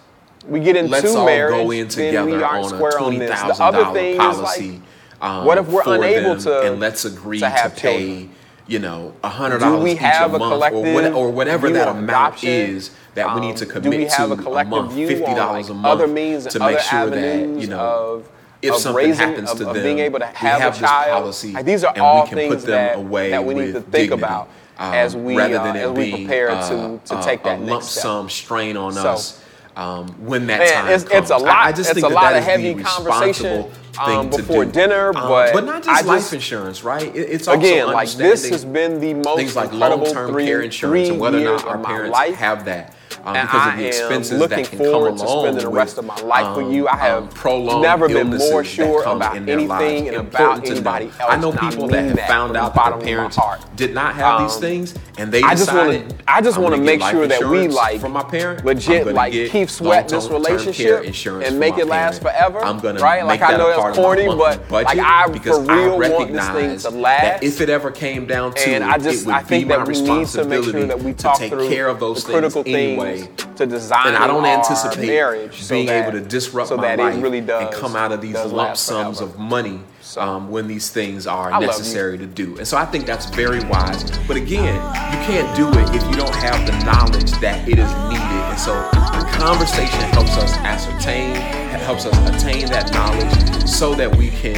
we 0.47 0.61
get 0.61 0.77
into 0.77 0.91
let's 0.91 1.15
all 1.15 1.27
marriage, 1.27 1.55
go 1.55 1.71
in 1.71 1.89
together 1.89 2.45
on 2.47 2.75
a 2.75 2.99
twenty. 2.99 3.19
Thing 3.19 3.29
like, 3.29 4.19
policy. 4.19 4.83
um, 5.21 5.45
what 5.45 5.59
if 5.59 5.69
we're 5.69 5.83
unable 5.87 6.37
to- 6.39 6.63
and 6.63 6.81
let's 6.81 7.05
agree 7.05 7.41
to 7.41 7.47
to, 7.47 7.71
pay, 7.71 7.99
children? 8.09 8.31
you 8.67 8.79
know, 8.79 9.15
a 9.23 9.29
hundred 9.29 9.61
dollars 9.61 9.93
each 9.93 10.01
a 10.01 10.25
a 10.25 10.39
month, 10.39 10.73
or, 10.73 10.93
what, 10.95 11.13
or 11.13 11.31
whatever 11.31 11.71
that 11.71 11.89
amount 11.89 12.05
adoption? 12.11 12.51
is 12.51 12.91
that 13.15 13.35
we 13.35 13.41
need 13.41 13.57
to 13.57 13.65
Um, 13.65 13.71
commit 13.71 13.99
we 13.99 14.05
have 14.07 14.17
to 14.29 14.33
a 14.33 14.37
collective 14.37 14.71
month, 14.71 14.95
fifty 14.95 15.35
dollars 15.35 15.71
a 15.71 15.75
month 15.75 15.87
other 15.87 16.07
means 16.07 16.45
and 16.45 16.53
to 16.53 16.59
make 16.59 16.81
sure 16.81 17.11
that 17.11 17.39
you 17.61 17.67
know. 17.67 18.23
Of- 18.65 18.71
if 18.71 18.75
of 18.77 18.81
something 18.81 18.97
raising- 19.07 19.29
happens 19.29 19.51
of- 19.51 19.59
to 19.59 19.69
of 19.69 19.75
them, 19.75 19.83
being 19.83 19.99
able 20.01 20.19
to 20.19 20.27
we 20.27 20.49
have 20.49 20.77
a 20.77 20.79
child. 20.81 21.23
policy, 21.23 21.53
Like, 21.53 21.65
these 21.65 21.85
are 21.85 21.95
all 21.99 22.27
things 22.27 22.65
that- 22.65 22.97
away 22.97 23.31
that 23.31 23.45
we 23.45 23.55
need 23.55 23.67
to 23.75 23.81
think 23.81 23.91
dignity, 23.93 24.23
about 24.23 24.49
um, 24.79 24.93
as 24.95 25.17
we, 25.17 25.37
rather 25.37 25.59
uh, 25.59 25.65
than 25.65 25.77
it 25.77 25.81
as 25.85 25.91
we 25.91 26.11
prepare 26.13 26.49
to- 26.49 26.55
uh, 26.55 26.99
to 27.07 27.15
uh, 27.17 27.23
take 27.23 27.43
that 27.45 27.61
lump 27.63 27.83
step. 27.83 28.03
sum 28.03 28.31
strain 28.31 28.77
on 28.77 28.93
So- 28.93 29.09
us. 29.11 29.41
Um, 29.77 30.07
when 30.25 30.47
that 30.47 30.61
Man, 30.61 30.73
time 30.73 30.89
it's, 30.93 31.03
comes, 31.03 31.23
it's 31.23 31.31
a 31.33 31.35
I- 31.35 31.39
lot. 31.39 31.67
I, 31.67 31.73
just 31.73 31.91
it's 31.91 31.95
think 31.95 32.07
a 32.07 32.09
that 32.11 32.15
lot 32.15 32.33
that 32.33 32.39
of 32.39 32.45
heavy 32.45 32.75
conversation 32.75 33.65
um, 33.99 34.31
to 34.31 34.37
before 34.37 34.65
dinner, 34.65 35.09
Um, 35.09 35.15
but 35.29 35.53
but 35.53 35.65
not 35.65 35.83
I 35.89 35.95
just 35.97 36.07
life 36.07 36.21
just- 36.21 36.33
insurance, 36.35 36.85
right? 36.85 37.03
It- 37.13 37.29
it's 37.31 37.49
also 37.49 37.59
Again, 37.59 37.89
like 37.93 38.09
this 38.11 38.49
has 38.51 38.65
been 38.65 39.01
the 39.01 39.15
most 39.15 39.37
things 39.37 39.57
like 39.57 39.73
incredible 39.73 40.05
long-term 40.05 40.31
three, 40.31 40.47
care 40.47 40.61
insurance 40.63 41.09
and 41.09 41.19
whether 41.19 41.39
or 41.39 41.45
not 41.57 41.67
our 41.67 41.79
parents 41.79 42.17
have 42.37 42.65
that. 42.67 42.95
Um, 43.25 43.37
and 43.37 43.49
because 43.49 43.61
I 43.67 43.73
of 43.73 43.79
the 43.79 43.87
expenses 43.87 44.39
looking 44.39 44.57
that 44.59 44.69
can 44.69 44.79
come 44.79 44.87
forward 44.87 45.09
along 45.15 45.19
to 45.19 45.29
spending 45.29 45.63
the 45.65 45.71
with, 45.71 45.79
rest 45.79 45.97
of 45.99 46.05
my 46.05 46.21
life 46.21 46.57
with 46.59 46.71
you. 46.73 46.89
I 46.89 46.97
have 46.97 47.23
um, 47.23 47.29
prolonged 47.31 47.83
never 47.83 48.07
been 48.07 48.29
more 48.29 48.63
sure 48.65 49.03
about 49.03 49.35
lives. 49.35 49.49
anything 49.49 50.09
and 50.09 50.17
Important 50.17 50.59
about 50.69 50.71
anybody 50.71 51.07
else. 51.07 51.31
I 51.33 51.37
know 51.37 51.53
people 51.53 51.89
mean 51.89 52.09
that 52.09 52.19
have 52.19 52.29
found 52.29 52.57
out 52.57 52.75
that 52.75 52.99
their 52.99 53.17
parents 53.17 53.39
did 53.77 53.95
not 53.95 54.15
have 54.15 54.43
these 54.43 54.55
Um, 54.57 54.61
things, 54.61 54.95
and 55.17 55.33
they 55.33 55.43
I 55.43 55.51
just 55.53 55.67
decided, 55.67 56.03
wanna- 56.03 56.15
I 56.29 56.41
just 56.43 56.59
wanna 56.59 56.77
make 56.77 57.03
sure 57.03 57.27
that 57.27 57.43
we, 57.49 57.69
like, 57.69 58.01
from 58.01 58.13
my 58.13 58.23
parent, 58.25 58.65
legit, 58.65 59.07
like, 59.15 59.33
keep 59.33 59.71
sweat 59.71 60.09
this 60.09 60.29
relationship 60.29 61.05
and 61.43 61.59
make 61.59 61.79
it 61.79 61.87
last 61.87 62.21
forever, 62.21 62.63
I'm 62.63 62.79
gonna 62.79 63.01
right? 63.01 63.23
make 63.27 63.41
Like, 63.41 63.55
I 63.55 63.57
know 63.57 63.69
a 63.69 63.71
it's 63.71 63.79
part 63.79 63.91
of 63.93 63.97
my 63.97 64.03
corny, 64.03 64.27
but, 64.37 64.71
like, 64.71 64.99
I 64.99 65.27
for 65.29 65.61
real 65.61 65.95
I 65.95 66.09
want 66.09 66.33
this 66.33 66.49
thing 66.49 66.77
to 66.77 66.83
that 66.83 66.93
last. 66.93 67.43
if 67.43 67.61
it 67.61 67.71
ever 67.71 67.91
came 67.91 68.27
down 68.27 68.53
to 68.53 68.69
and 68.69 68.85
it, 68.85 68.91
I 68.91 68.99
just 68.99 69.27
I 69.27 69.41
think 69.41 69.65
be 69.65 69.69
that 69.71 69.79
my 69.81 69.85
we 69.85 69.95
need 69.95 70.05
to 70.05 70.05
make 70.13 70.29
sure 70.29 70.45
responsibility 70.45 70.85
that 70.87 71.01
we 71.03 71.13
to 71.13 71.19
talk 71.23 71.39
take 71.39 71.51
through 71.53 71.69
care 71.69 71.89
of 71.89 72.01
those 72.01 72.23
the 72.25 72.33
critical 72.33 72.63
things 72.63 73.14
things 73.23 73.57
to 73.57 73.67
design 73.67 74.09
And 74.09 74.17
I 74.17 74.27
don't 74.27 74.45
anticipate 74.45 75.07
marriage 75.07 75.63
so 75.63 75.75
being 75.75 75.87
that- 75.87 76.09
able 76.09 76.19
to 76.19 76.25
disrupt 76.25 76.69
so 76.69 76.77
my 76.77 76.97
that 76.97 76.99
life 76.99 77.23
really 77.23 77.41
does 77.41 77.63
and 77.63 77.73
come 77.75 77.95
out 77.97 78.13
of 78.13 78.21
these 78.21 78.35
lump 78.47 78.77
sums 78.77 79.19
forever. 79.19 79.33
of 79.35 79.39
money 79.41 79.81
um, 80.17 80.51
when 80.51 80.67
these 80.69 80.91
things 80.91 81.27
are 81.27 81.53
I 81.53 81.59
necessary 81.61 82.19
to 82.19 82.27
do. 82.27 82.57
And 82.59 82.67
so 82.69 82.77
I 82.77 82.85
think 82.85 83.07
that's 83.07 83.27
very 83.31 83.65
wise. 83.65 84.05
But 84.29 84.37
again, 84.37 84.75
you 84.77 85.19
can't 85.27 85.57
do 85.57 85.69
it 85.69 85.95
if 85.95 86.03
you 86.11 86.17
don't 86.17 86.35
have 86.37 86.67
the 86.67 86.73
knowledge 86.85 87.31
that 87.41 87.67
it 87.69 87.79
is 87.79 87.91
needed. 88.09 88.45
And 88.51 88.59
so 88.59 88.75
the 88.75 89.27
conversation 89.39 90.01
helps 90.13 90.37
us 90.37 90.57
ascertain, 90.59 91.35
helps 91.81 92.07
us 92.07 92.17
attain 92.35 92.67
that 92.67 92.93
knowledge 92.93 93.67
so 93.69 93.95
that 93.95 94.15
we 94.17 94.31
can 94.31 94.57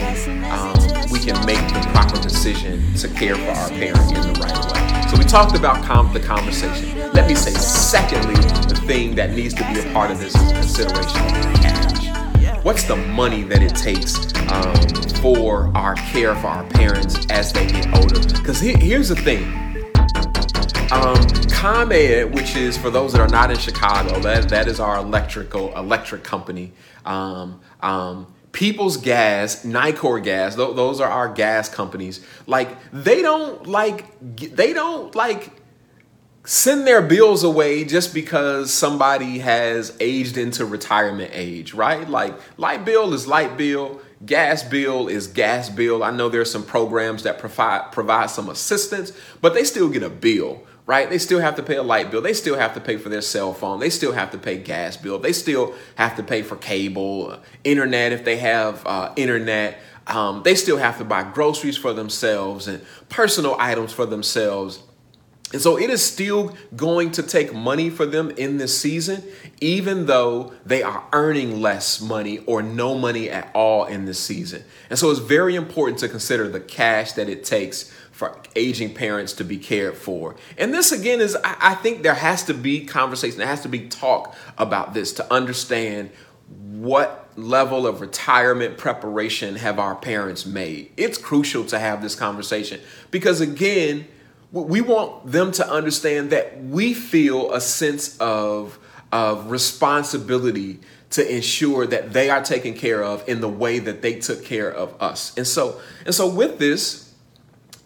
um, 0.50 0.75
we 1.10 1.18
can 1.18 1.34
make 1.46 1.58
the 1.72 1.80
proper 1.92 2.20
decision 2.20 2.82
to 2.94 3.08
care 3.08 3.34
for 3.36 3.50
our 3.50 3.68
parent 3.70 4.12
in 4.12 4.32
the 4.32 4.40
right 4.40 4.72
way. 4.72 4.95
So 5.08 5.16
we 5.16 5.25
talked 5.25 5.56
about 5.56 5.84
com- 5.84 6.12
the 6.12 6.20
conversation. 6.20 6.98
Let 7.12 7.28
me 7.28 7.34
say, 7.36 7.52
secondly, 7.52 8.34
the 8.34 8.80
thing 8.86 9.14
that 9.14 9.30
needs 9.30 9.54
to 9.54 9.64
be 9.72 9.78
a 9.78 9.92
part 9.92 10.10
of 10.10 10.18
this 10.18 10.32
consideration 10.32 11.22
cash. 11.62 12.64
What's 12.64 12.84
the 12.84 12.96
money 12.96 13.44
that 13.44 13.62
it 13.62 13.76
takes 13.76 14.16
um, 14.50 14.75
for 15.22 15.70
our 15.76 15.94
care 15.94 16.34
for 16.34 16.48
our 16.48 16.64
parents 16.70 17.25
as 17.30 17.52
they 17.52 17.68
get 17.68 17.86
older? 17.96 18.20
Because 18.20 18.60
here's 18.60 19.08
the 19.08 19.14
thing. 19.14 19.44
Um, 20.90 21.16
ComEd, 21.50 22.34
which 22.34 22.56
is 22.56 22.76
for 22.76 22.90
those 22.90 23.12
that 23.12 23.20
are 23.20 23.28
not 23.28 23.50
in 23.50 23.58
Chicago, 23.58 24.18
that 24.20 24.48
that 24.48 24.66
is 24.66 24.80
our 24.80 24.98
electrical 24.98 25.76
electric 25.76 26.25
company. 26.25 26.72
Um, 27.04 27.60
um, 27.80 28.26
People's 28.56 28.96
Gas, 28.96 29.66
Nicor 29.66 30.25
Gas, 30.25 30.56
th- 30.56 30.75
those 30.76 30.98
are 30.98 31.10
our 31.10 31.28
gas 31.28 31.68
companies. 31.68 32.25
Like 32.46 32.70
they 32.90 33.20
don't 33.20 33.66
like 33.66 34.06
they 34.18 34.72
don't 34.72 35.14
like 35.14 35.50
send 36.44 36.86
their 36.86 37.02
bills 37.02 37.44
away 37.44 37.84
just 37.84 38.14
because 38.14 38.72
somebody 38.72 39.40
has 39.40 39.94
aged 40.00 40.38
into 40.38 40.64
retirement 40.64 41.32
age, 41.34 41.75
right? 41.75 42.08
Like 42.08 42.34
light 42.56 42.86
bill 42.86 43.12
is 43.12 43.26
light 43.26 43.58
bill, 43.58 44.00
gas 44.25 44.62
bill 44.62 45.06
is 45.06 45.26
gas 45.26 45.68
bill. 45.68 46.02
I 46.02 46.10
know 46.10 46.30
there's 46.30 46.50
some 46.50 46.64
programs 46.64 47.25
that 47.25 47.38
provide 47.38 47.92
provide 47.92 48.30
some 48.30 48.48
assistance, 48.48 49.12
but 49.42 49.52
they 49.52 49.64
still 49.64 49.90
get 49.90 50.02
a 50.02 50.08
bill, 50.08 50.62
right? 50.86 51.10
They 51.10 51.18
still 51.18 51.40
have 51.40 51.56
to 51.56 51.62
pay 51.62 51.76
a 51.76 51.82
light 51.82 52.10
bill. 52.10 52.22
They 52.22 52.32
still 52.32 52.56
have 52.56 52.74
to 52.74 52.80
pay 52.80 52.96
for 52.96 53.08
their 53.08 53.20
cell 53.20 53.52
phone. 53.52 53.80
They 53.80 53.90
still 53.90 54.12
have 54.12 54.30
to 54.30 54.38
pay 54.38 54.56
gas 54.56 54.96
bill. 54.96 55.18
They 55.18 55.32
still 55.32 55.75
have 55.96 56.16
to 56.16 56.22
pay 56.22 56.42
for 56.42 56.56
cable, 56.56 57.32
uh, 57.32 57.38
internet 57.64 58.12
if 58.12 58.25
they 58.25 58.36
have 58.36 58.86
uh, 58.86 59.12
internet. 59.16 59.78
Um, 60.06 60.44
they 60.44 60.54
still 60.54 60.76
have 60.76 60.99
to 60.99 61.04
buy 61.04 61.25
groceries 61.25 61.76
for 61.76 61.92
themselves 61.92 62.68
and 62.68 62.84
personal 63.08 63.56
items 63.58 63.92
for 63.92 64.06
themselves. 64.06 64.80
And 65.56 65.62
so 65.62 65.78
it 65.78 65.88
is 65.88 66.04
still 66.04 66.54
going 66.76 67.12
to 67.12 67.23
take 67.23 67.54
money 67.54 67.88
for 67.88 68.04
them 68.04 68.30
in 68.32 68.58
this 68.58 68.78
season, 68.78 69.23
even 69.58 70.04
though 70.04 70.52
they 70.66 70.82
are 70.82 71.02
earning 71.14 71.62
less 71.62 71.99
money 71.99 72.40
or 72.40 72.60
no 72.60 72.95
money 72.95 73.30
at 73.30 73.52
all 73.54 73.86
in 73.86 74.04
this 74.04 74.21
season. 74.21 74.64
And 74.90 74.99
so 74.99 75.10
it's 75.10 75.19
very 75.19 75.54
important 75.54 75.99
to 76.00 76.10
consider 76.10 76.47
the 76.47 76.60
cash 76.60 77.12
that 77.12 77.30
it 77.30 77.42
takes 77.42 77.90
for 78.12 78.38
aging 78.54 78.92
parents 78.92 79.32
to 79.32 79.45
be 79.45 79.56
cared 79.56 79.97
for. 79.97 80.36
And 80.58 80.75
this 80.75 80.92
again 80.92 81.23
is, 81.23 81.34
I, 81.42 81.75
think 81.76 82.02
there 82.02 82.12
has 82.12 82.45
to 82.45 82.52
be 82.52 82.84
conversation, 82.84 83.38
there 83.38 83.47
has 83.47 83.62
to 83.62 83.71
be 83.71 83.88
talk 83.88 84.36
about 84.58 84.92
this 84.92 85.14
to 85.14 85.32
understand 85.32 86.10
what 86.49 87.30
level 87.38 87.86
of 87.86 88.02
retirement 88.02 88.76
preparation 88.76 89.56
have 89.56 89.78
our 89.78 89.95
parents 89.95 90.45
made. 90.45 90.92
It's 90.99 91.16
crucial 91.16 91.64
to 91.64 91.78
have 91.78 92.02
this 92.02 92.14
conversation 92.14 92.82
because 93.10 93.40
again, 93.40 94.08
we 94.52 94.80
want 94.80 95.30
them 95.30 95.52
to 95.52 95.69
understand 95.69 96.30
that 96.30 96.63
we 96.63 96.95
feel 96.95 97.52
a 97.52 97.61
sense 97.61 98.17
of, 98.19 98.78
of 99.13 99.50
responsibility 99.50 100.80
to 101.11 101.35
ensure 101.35 101.87
that 101.87 102.13
they 102.13 102.30
are 102.30 102.43
taken 102.43 102.75
care 102.75 103.02
of 103.02 103.28
in 103.28 103.41
the 103.41 103.49
way 103.49 103.78
that 103.78 104.02
they 104.02 104.19
took 104.19 104.45
care 104.45 104.71
of 104.71 105.00
us. 105.00 105.37
And 105.37 105.47
so, 105.47 105.80
and 106.04 106.15
so 106.15 106.28
with 106.28 106.59
this, 106.59 107.15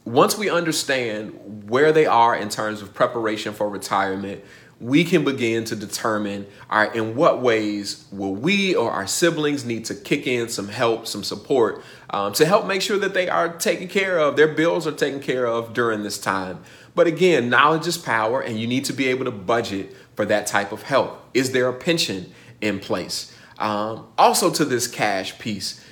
once 0.05 0.37
we 0.37 0.49
understand 0.49 1.69
where 1.69 1.93
they 1.93 2.07
are 2.07 2.35
in 2.35 2.49
terms 2.49 2.83
of 2.83 2.95
preparation 2.95 3.53
for 3.53 3.69
retirement, 3.69 4.43
we 4.81 5.05
can 5.05 5.25
begin 5.25 5.65
to 5.65 5.77
determine 5.77 6.47
all 6.71 6.79
right, 6.79 6.97
in 6.97 7.15
what 7.15 7.43
ways 7.43 8.07
will 8.11 8.35
we 8.35 8.75
or 8.75 8.91
our 8.91 9.07
siblings 9.07 9.65
need 9.65 9.85
to 9.85 9.95
kick 9.95 10.27
in 10.27 10.49
some 10.49 10.69
help, 10.69 11.07
some 11.07 11.23
support 11.23 11.85
um, 12.09 12.33
to 12.33 12.47
help 12.47 12.67
make 12.67 12.81
sure 12.81 12.99
that 12.99 13.13
they 13.13 13.29
are 13.29 13.57
taken 13.57 13.89
care 13.89 14.19
of, 14.19 14.37
their 14.37 14.49
bills 14.49 14.87
are 14.87 14.93
taken 14.93 15.21
care 15.21 15.47
of 15.47 15.75
during 15.75 16.03
this 16.03 16.19
time. 16.19 16.61
But 16.95 17.07
again, 17.07 17.51
knowledge 17.51 17.87
is 17.87 17.97
power, 17.97 18.41
and 18.41 18.59
you 18.59 18.67
need 18.67 18.85
to 18.87 18.93
be 18.93 19.07
able 19.09 19.27
to 19.27 19.31
budget 19.31 19.95
for 20.17 20.25
that 20.27 20.47
type 20.47 20.73
of 20.73 20.83
help. 20.83 21.25
Is 21.35 21.53
there 21.53 21.69
a 21.69 21.73
pension 21.73 22.33
in 22.61 22.81
place? 22.81 23.33
Um, 23.59 24.09
also, 24.19 24.51
to 24.51 24.65
this 24.65 24.89
cash 24.89 25.39
piece, 25.39 25.85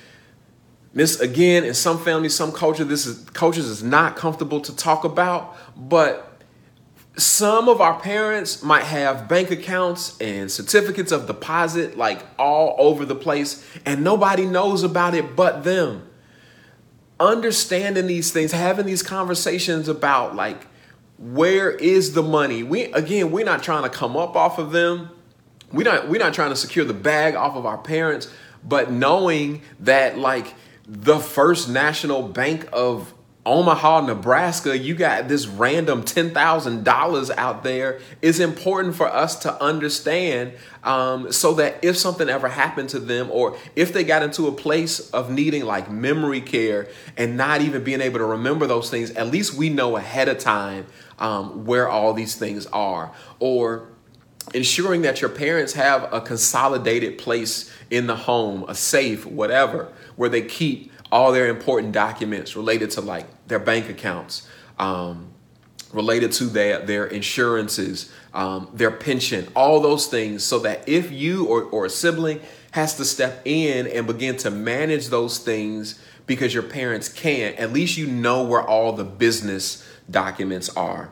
this 0.93 1.19
again, 1.19 1.63
in 1.63 1.73
some 1.73 1.99
families, 1.99 2.35
some 2.35 2.51
culture, 2.51 2.83
this 2.83 3.05
is 3.05 3.29
cultures 3.29 3.65
is 3.65 3.83
not 3.83 4.15
comfortable 4.15 4.59
to 4.61 4.75
talk 4.75 5.03
about, 5.03 5.55
but 5.77 6.28
some 7.17 7.67
of 7.67 7.81
our 7.81 7.99
parents 7.99 8.63
might 8.63 8.83
have 8.83 9.27
bank 9.27 9.51
accounts 9.51 10.17
and 10.19 10.51
certificates 10.51 11.11
of 11.11 11.27
deposit 11.27 11.97
like 11.97 12.23
all 12.37 12.75
over 12.77 13.05
the 13.05 13.15
place, 13.15 13.65
and 13.85 14.03
nobody 14.03 14.45
knows 14.45 14.83
about 14.83 15.13
it 15.13 15.35
but 15.35 15.63
them. 15.63 16.07
Understanding 17.19 18.07
these 18.07 18.31
things, 18.31 18.51
having 18.51 18.85
these 18.85 19.03
conversations 19.03 19.89
about 19.89 20.35
like 20.35 20.67
where 21.17 21.71
is 21.71 22.13
the 22.13 22.23
money? 22.23 22.63
We 22.63 22.85
again, 22.93 23.31
we're 23.31 23.45
not 23.45 23.61
trying 23.61 23.83
to 23.83 23.89
come 23.89 24.15
up 24.15 24.35
off 24.35 24.57
of 24.57 24.71
them. 24.71 25.09
We're 25.71 25.83
not 25.83 26.07
we're 26.07 26.19
not 26.19 26.33
trying 26.33 26.51
to 26.51 26.55
secure 26.55 26.85
the 26.85 26.93
bag 26.93 27.35
off 27.35 27.55
of 27.55 27.65
our 27.65 27.77
parents, 27.77 28.31
but 28.63 28.91
knowing 28.91 29.61
that 29.81 30.17
like 30.17 30.55
the 30.87 31.19
First 31.19 31.69
National 31.69 32.23
Bank 32.23 32.67
of 32.71 33.13
Omaha, 33.49 34.01
Nebraska, 34.01 34.77
you 34.77 34.93
got 34.93 35.27
this 35.27 35.47
random 35.47 36.03
$10,000 36.03 37.31
out 37.35 37.63
there 37.63 37.99
is 38.21 38.39
important 38.39 38.95
for 38.95 39.07
us 39.07 39.39
to 39.39 39.61
understand 39.61 40.53
um, 40.83 41.31
so 41.31 41.55
that 41.55 41.83
if 41.83 41.97
something 41.97 42.29
ever 42.29 42.47
happened 42.47 42.89
to 42.89 42.99
them 42.99 43.27
or 43.31 43.57
if 43.75 43.91
they 43.91 44.03
got 44.03 44.21
into 44.21 44.45
a 44.45 44.51
place 44.51 45.09
of 45.09 45.31
needing 45.31 45.65
like 45.65 45.89
memory 45.89 46.41
care 46.41 46.89
and 47.17 47.37
not 47.37 47.61
even 47.61 47.83
being 47.83 48.01
able 48.01 48.19
to 48.19 48.25
remember 48.25 48.67
those 48.67 48.91
things, 48.91 49.09
at 49.11 49.27
least 49.31 49.55
we 49.55 49.69
know 49.69 49.97
ahead 49.97 50.27
of 50.27 50.37
time 50.37 50.85
um, 51.17 51.65
where 51.65 51.89
all 51.89 52.13
these 52.13 52.35
things 52.35 52.67
are. 52.67 53.11
Or 53.39 53.87
ensuring 54.53 55.01
that 55.01 55.21
your 55.21 55.29
parents 55.31 55.73
have 55.73 56.13
a 56.13 56.21
consolidated 56.21 57.17
place 57.17 57.73
in 57.89 58.05
the 58.05 58.15
home, 58.15 58.63
a 58.67 58.75
safe, 58.75 59.25
whatever, 59.25 59.91
where 60.17 60.29
they 60.29 60.43
keep 60.43 60.88
all 61.11 61.31
their 61.31 61.47
important 61.47 61.93
documents 61.93 62.55
related 62.55 62.91
to 62.91 63.01
like 63.01 63.25
their 63.47 63.59
bank 63.59 63.89
accounts. 63.89 64.47
Um, 64.77 65.33
related 65.91 66.31
to 66.31 66.45
their 66.45 66.85
their 66.85 67.05
insurances, 67.07 68.11
um, 68.33 68.69
their 68.73 68.91
pension, 68.91 69.47
all 69.55 69.79
those 69.79 70.07
things, 70.07 70.43
so 70.43 70.59
that 70.59 70.87
if 70.87 71.11
you 71.11 71.45
or, 71.47 71.63
or 71.63 71.85
a 71.85 71.89
sibling 71.89 72.39
has 72.71 72.95
to 72.97 73.05
step 73.05 73.41
in 73.45 73.87
and 73.87 74.05
begin 74.05 74.37
to 74.37 74.51
manage 74.51 75.07
those 75.07 75.39
things 75.39 75.99
because 76.27 76.53
your 76.53 76.63
parents 76.63 77.09
can't, 77.09 77.57
at 77.57 77.73
least 77.73 77.97
you 77.97 78.05
know 78.05 78.43
where 78.43 78.61
all 78.61 78.93
the 78.93 79.03
business 79.03 79.87
documents 80.09 80.69
are. 80.69 81.11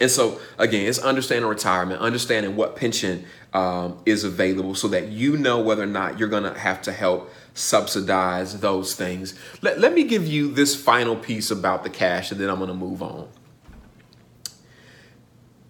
And 0.00 0.10
so, 0.10 0.40
again, 0.56 0.88
it's 0.88 0.98
understanding 0.98 1.46
retirement, 1.46 2.00
understanding 2.00 2.56
what 2.56 2.74
pension 2.74 3.26
um, 3.52 4.00
is 4.06 4.24
available 4.24 4.74
so 4.74 4.88
that 4.88 5.08
you 5.08 5.36
know 5.36 5.60
whether 5.60 5.82
or 5.82 5.86
not 5.86 6.18
you're 6.18 6.30
going 6.30 6.44
to 6.44 6.58
have 6.58 6.80
to 6.82 6.92
help 6.92 7.30
subsidize 7.60 8.60
those 8.60 8.94
things. 8.94 9.34
Let, 9.62 9.78
let 9.78 9.94
me 9.94 10.04
give 10.04 10.26
you 10.26 10.50
this 10.50 10.74
final 10.74 11.16
piece 11.16 11.50
about 11.50 11.84
the 11.84 11.90
cash 11.90 12.30
and 12.30 12.40
then 12.40 12.48
I'm 12.50 12.56
going 12.56 12.68
to 12.68 12.74
move 12.74 13.02
on. 13.02 13.28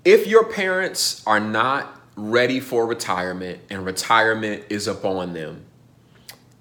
If 0.05 0.26
your 0.26 0.44
parents 0.44 1.22
are 1.26 1.40
not 1.40 2.00
ready 2.16 2.61
for 2.61 2.87
retirement 2.87 3.61
and 3.68 3.85
retirement 3.85 4.64
is 4.70 4.87
upon 4.87 5.35
them, 5.35 5.66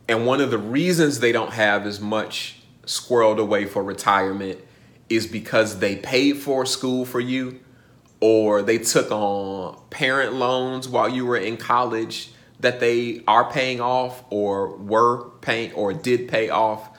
and 0.08 0.26
one 0.26 0.42
of 0.42 0.52
the 0.52 0.58
reasons 0.58 1.20
they 1.20 1.32
don't 1.32 1.54
have 1.54 1.86
as 1.86 2.00
much 2.00 2.58
squirreled 2.86 3.40
away 3.40 3.66
for 3.66 3.84
retirement 3.84 4.60
is 5.10 5.28
because 5.28 5.80
they 5.80 5.96
paid 5.96 6.38
for 6.38 6.66
school 6.66 7.06
for 7.06 7.20
you 7.20 7.60
or 8.20 8.62
they 8.62 8.78
took 8.78 9.12
on 9.12 9.80
parent 9.90 10.34
loans 10.34 10.88
while 10.88 11.08
you 11.08 11.26
were 11.26 11.38
in 11.38 11.58
college 11.58 12.32
that 12.60 12.80
they 12.80 13.24
are 13.28 13.50
paying 13.52 13.80
off 13.82 14.24
or 14.30 14.76
were 14.78 15.30
paying 15.42 15.74
or 15.74 15.94
did 15.94 16.28
pay 16.28 16.50
off. 16.50 16.90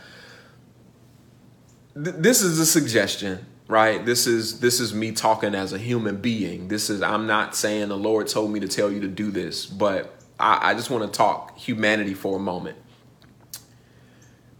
Th- 1.95 2.17
this 2.17 2.43
is 2.43 2.59
a 2.59 2.67
suggestion 2.67 3.47
right? 3.71 4.05
This 4.05 4.27
is 4.27 4.59
this 4.59 4.81
is 4.81 4.93
me 4.93 5.13
talking 5.13 5.55
as 5.55 5.73
a 5.73 5.79
human 5.79 6.17
being. 6.17 6.69
This 6.69 6.91
is 6.91 7.01
i'm 7.03 7.27
not 7.27 7.55
saying 7.55 7.89
the 7.89 7.97
lord 7.97 8.27
told 8.27 8.51
me 8.51 8.61
to 8.61 8.69
tell 8.69 8.91
you 8.91 9.01
to 9.01 9.09
do 9.09 9.31
this 9.31 9.65
but 9.65 10.17
i, 10.39 10.71
I 10.71 10.75
just 10.75 10.91
want 10.91 11.11
to 11.11 11.17
talk 11.17 11.57
humanity 11.57 12.15
for 12.15 12.37
a 12.37 12.41
moment. 12.41 12.77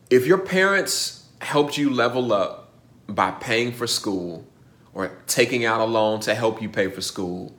If 0.09 0.27
your 0.27 0.39
parents 0.39 1.27
helped 1.41 1.77
you 1.77 1.91
level 1.91 2.33
up 2.33 2.73
by 3.09 3.33
paying 3.33 3.73
for 3.73 3.87
school 3.87 4.47
or 4.95 5.09
taking 5.27 5.65
out 5.65 5.81
a 5.81 5.85
loan 5.85 6.21
to 6.21 6.35
help 6.35 6.63
you 6.63 6.69
pay 6.69 6.89
for 6.89 7.01
school, 7.01 7.57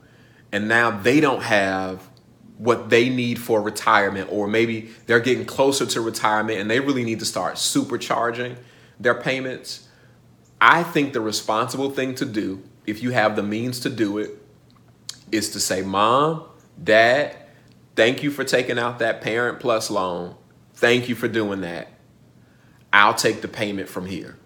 and 0.51 0.67
now 0.67 0.91
they 0.91 1.19
don't 1.19 1.43
have 1.43 2.09
what 2.61 2.89
they 2.91 3.09
need 3.09 3.39
for 3.39 3.61
retirement, 3.61 4.29
or 4.31 4.47
maybe 4.47 4.89
they're 5.07 5.19
getting 5.19 5.45
closer 5.45 5.85
to 5.85 5.99
retirement 5.99 6.59
and 6.59 6.69
they 6.69 6.79
really 6.79 7.03
need 7.03 7.19
to 7.19 7.25
start 7.25 7.55
supercharging 7.55 8.55
their 8.99 9.15
payments. 9.15 9.87
I 10.59 10.83
think 10.83 11.13
the 11.13 11.21
responsible 11.21 11.89
thing 11.89 12.13
to 12.15 12.25
do, 12.25 12.61
if 12.85 13.01
you 13.01 13.11
have 13.11 13.35
the 13.35 13.41
means 13.41 13.79
to 13.79 13.89
do 13.89 14.19
it, 14.19 14.37
is 15.31 15.49
to 15.51 15.59
say, 15.59 15.81
Mom, 15.81 16.43
Dad, 16.81 17.35
thank 17.95 18.21
you 18.21 18.29
for 18.29 18.43
taking 18.43 18.77
out 18.77 18.99
that 18.99 19.21
Parent 19.21 19.59
Plus 19.59 19.89
loan. 19.89 20.35
Thank 20.75 21.09
you 21.09 21.15
for 21.15 21.27
doing 21.27 21.61
that. 21.61 21.87
I'll 22.93 23.15
take 23.15 23.41
the 23.41 23.47
payment 23.47 23.89
from 23.89 24.05
here 24.05 24.37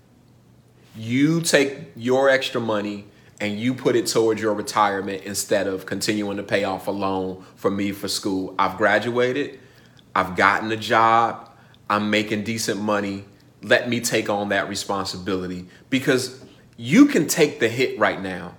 you 0.95 1.41
take 1.41 1.79
your 1.95 2.29
extra 2.29 2.61
money 2.61 3.05
and 3.39 3.59
you 3.59 3.73
put 3.73 3.95
it 3.95 4.07
towards 4.07 4.41
your 4.41 4.53
retirement 4.53 5.23
instead 5.23 5.67
of 5.67 5.85
continuing 5.85 6.37
to 6.37 6.43
pay 6.43 6.63
off 6.63 6.87
a 6.87 6.91
loan 6.91 7.43
for 7.55 7.69
me 7.69 7.91
for 7.91 8.07
school. 8.07 8.55
I've 8.57 8.77
graduated, 8.77 9.59
I've 10.15 10.35
gotten 10.35 10.71
a 10.71 10.77
job, 10.77 11.51
I'm 11.89 12.09
making 12.09 12.43
decent 12.43 12.79
money. 12.79 13.25
Let 13.61 13.89
me 13.89 13.99
take 13.99 14.29
on 14.29 14.49
that 14.49 14.69
responsibility 14.69 15.67
because 15.89 16.43
you 16.77 17.07
can 17.07 17.27
take 17.27 17.59
the 17.59 17.67
hit 17.67 17.97
right 17.99 18.21
now 18.21 18.55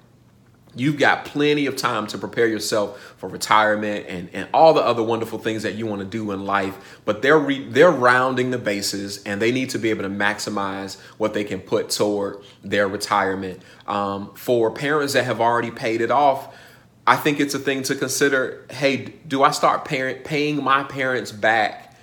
You've 0.76 0.98
got 0.98 1.24
plenty 1.24 1.64
of 1.64 1.74
time 1.74 2.06
to 2.08 2.18
prepare 2.18 2.46
yourself 2.46 3.14
for 3.16 3.30
retirement 3.30 4.04
and, 4.08 4.28
and 4.34 4.46
all 4.52 4.74
the 4.74 4.82
other 4.82 5.02
wonderful 5.02 5.38
things 5.38 5.62
that 5.62 5.74
you 5.74 5.86
want 5.86 6.00
to 6.00 6.06
do 6.06 6.32
in 6.32 6.44
life. 6.44 7.00
But 7.06 7.22
they're 7.22 7.38
re, 7.38 7.66
they're 7.66 7.90
rounding 7.90 8.50
the 8.50 8.58
bases 8.58 9.22
and 9.24 9.40
they 9.40 9.52
need 9.52 9.70
to 9.70 9.78
be 9.78 9.88
able 9.88 10.02
to 10.02 10.10
maximize 10.10 11.00
what 11.16 11.32
they 11.32 11.44
can 11.44 11.60
put 11.60 11.88
toward 11.88 12.44
their 12.62 12.88
retirement. 12.88 13.62
Um, 13.86 14.34
for 14.34 14.70
parents 14.70 15.14
that 15.14 15.24
have 15.24 15.40
already 15.40 15.70
paid 15.70 16.02
it 16.02 16.10
off, 16.10 16.54
I 17.06 17.16
think 17.16 17.40
it's 17.40 17.54
a 17.54 17.58
thing 17.58 17.82
to 17.84 17.94
consider. 17.94 18.66
Hey, 18.70 19.14
do 19.26 19.42
I 19.42 19.52
start 19.52 19.86
parent 19.86 20.24
paying 20.24 20.62
my 20.62 20.82
parents 20.82 21.32
back 21.32 21.96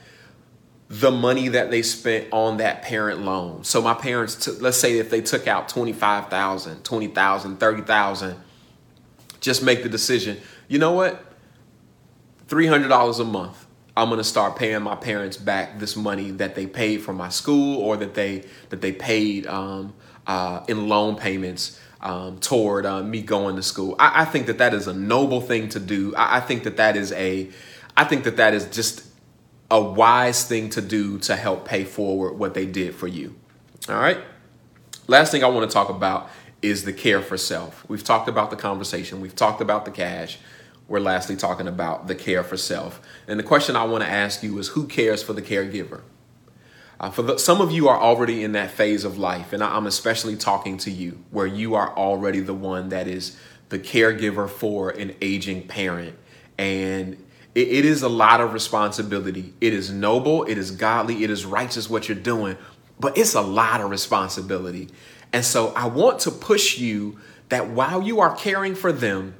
the 0.90 1.12
money 1.12 1.50
that 1.50 1.70
they 1.70 1.84
spent 1.84 2.30
on 2.32 2.58
that 2.58 2.82
parent 2.82 3.22
loan? 3.22 3.66
So 3.66 3.84
my 3.84 3.94
parents, 3.94 4.36
t- 4.36 4.52
let's 4.54 4.78
say 4.78 4.98
if 4.98 5.12
they 5.12 5.22
took 5.22 5.48
out 5.48 5.70
25,000, 5.70 6.84
20,000, 6.84 7.58
30,000 7.58 8.36
just 9.44 9.62
make 9.62 9.84
the 9.84 9.90
decision. 9.90 10.40
You 10.68 10.80
know 10.80 10.94
what? 10.94 11.24
$300 12.48 13.20
a 13.20 13.24
month. 13.24 13.68
I'm 13.96 14.08
going 14.08 14.18
to 14.18 14.24
start 14.24 14.56
paying 14.56 14.82
my 14.82 14.96
parents 14.96 15.38
back 15.38 15.78
this 15.78 15.96
money 15.96 16.32
that 16.32 16.56
they 16.56 16.66
paid 16.66 17.04
for 17.04 17.14
my 17.14 17.30
school 17.30 17.78
or 17.78 17.96
that 17.98 18.16
they 18.16 18.44
that 18.70 18.82
they 18.82 18.92
paid 18.92 19.46
um, 19.46 19.94
uh, 20.26 20.64
in 20.68 20.88
loan 20.88 21.16
payments 21.16 21.80
um, 22.02 22.40
toward 22.40 22.88
uh, 22.88 23.04
me 23.04 23.22
going 23.22 23.56
to 23.58 23.62
school. 23.62 23.96
I, 24.00 24.24
I, 24.24 24.26
think 24.26 24.48
that 24.48 24.58
that 24.58 24.74
is 24.74 24.88
a 24.88 24.94
noble 24.94 25.42
thing 25.42 25.70
to 25.70 25.80
do. 25.80 26.16
I, 26.16 26.38
I 26.38 26.40
think 26.42 26.64
that 26.64 26.78
that 26.78 26.98
is 26.98 27.12
a, 27.14 27.50
I 27.96 28.04
think 28.04 28.24
that 28.24 28.38
that 28.38 28.54
is 28.54 28.66
just 28.66 29.06
a 29.70 29.80
wise 29.80 30.44
thing 30.46 30.70
to 30.72 30.82
do 30.82 31.20
to 31.20 31.36
help 31.36 31.66
pay 31.66 31.84
forward 31.84 32.34
what 32.34 32.56
they 32.56 32.66
did 32.66 32.96
for 32.96 33.08
you. 33.08 33.36
All 33.88 33.96
right. 33.96 34.18
Last 35.08 35.32
thing 35.32 35.44
I 35.44 35.48
want 35.48 35.70
to 35.70 35.74
talk 35.74 35.90
about 35.90 36.30
is 36.64 36.86
the 36.86 36.94
care 36.94 37.22
for 37.22 37.38
self. 37.38 37.88
We've 37.90 38.04
talked 38.04 38.30
about 38.30 38.50
the 38.50 38.56
conversation, 38.56 39.22
we've 39.22 39.36
talked 39.36 39.62
about 39.62 39.86
the 39.86 39.92
cash. 39.92 40.40
We're 40.88 41.00
lastly 41.00 41.38
talking 41.38 41.68
about 41.68 42.08
the 42.08 42.16
care 42.16 42.44
for 42.44 42.58
self. 42.58 43.00
And 43.28 43.40
the 43.40 43.44
question 43.44 43.76
I 43.76 43.86
want 43.86 44.04
to 44.04 44.10
ask 44.10 44.44
you 44.44 44.60
is 44.60 44.70
who 44.70 44.86
cares 44.86 45.24
for 45.24 45.32
the 45.32 45.42
caregiver? 45.42 46.02
Uh, 47.00 47.10
for 47.10 47.22
the, 47.22 47.38
some 47.38 47.62
of 47.62 47.72
you 47.72 47.88
are 47.88 48.00
already 48.00 48.44
in 48.44 48.52
that 48.52 48.70
phase 48.72 49.04
of 49.04 49.18
life, 49.18 49.54
and 49.54 49.64
I'm 49.64 49.88
especially 49.88 50.36
talking 50.36 50.78
to 50.80 50.92
you 50.92 51.24
where 51.32 51.48
you 51.48 51.76
are 51.76 51.96
already 51.98 52.42
the 52.42 52.54
one 52.54 52.90
that 52.90 53.08
is 53.08 53.38
the 53.70 53.80
caregiver 53.80 54.50
for 54.50 54.90
an 54.90 55.16
aging 55.22 55.68
parent. 55.68 56.16
And 56.58 57.14
it, 57.56 57.68
it 57.68 57.86
is 57.86 58.04
a 58.04 58.10
lot 58.10 58.42
of 58.42 58.54
responsibility. 58.54 59.54
It 59.60 59.74
is 59.74 59.90
noble, 59.90 60.44
it 60.44 60.58
is 60.58 60.72
godly, 60.72 61.24
it 61.24 61.30
is 61.30 61.46
righteous 61.46 61.90
what 61.90 62.08
you're 62.08 62.18
doing, 62.18 62.58
but 63.00 63.18
it's 63.18 63.34
a 63.34 63.42
lot 63.42 63.82
of 63.82 63.90
responsibility. 63.90 64.90
And 65.34 65.44
so 65.44 65.74
I 65.76 65.88
want 65.88 66.20
to 66.20 66.32
push 66.32 66.78
you 66.78 67.20
that 67.50 67.70
while 67.70 68.02
you 68.02 68.20
are 68.20 68.36
caring 68.36 68.76
for 68.76 68.92
them, 68.92 69.36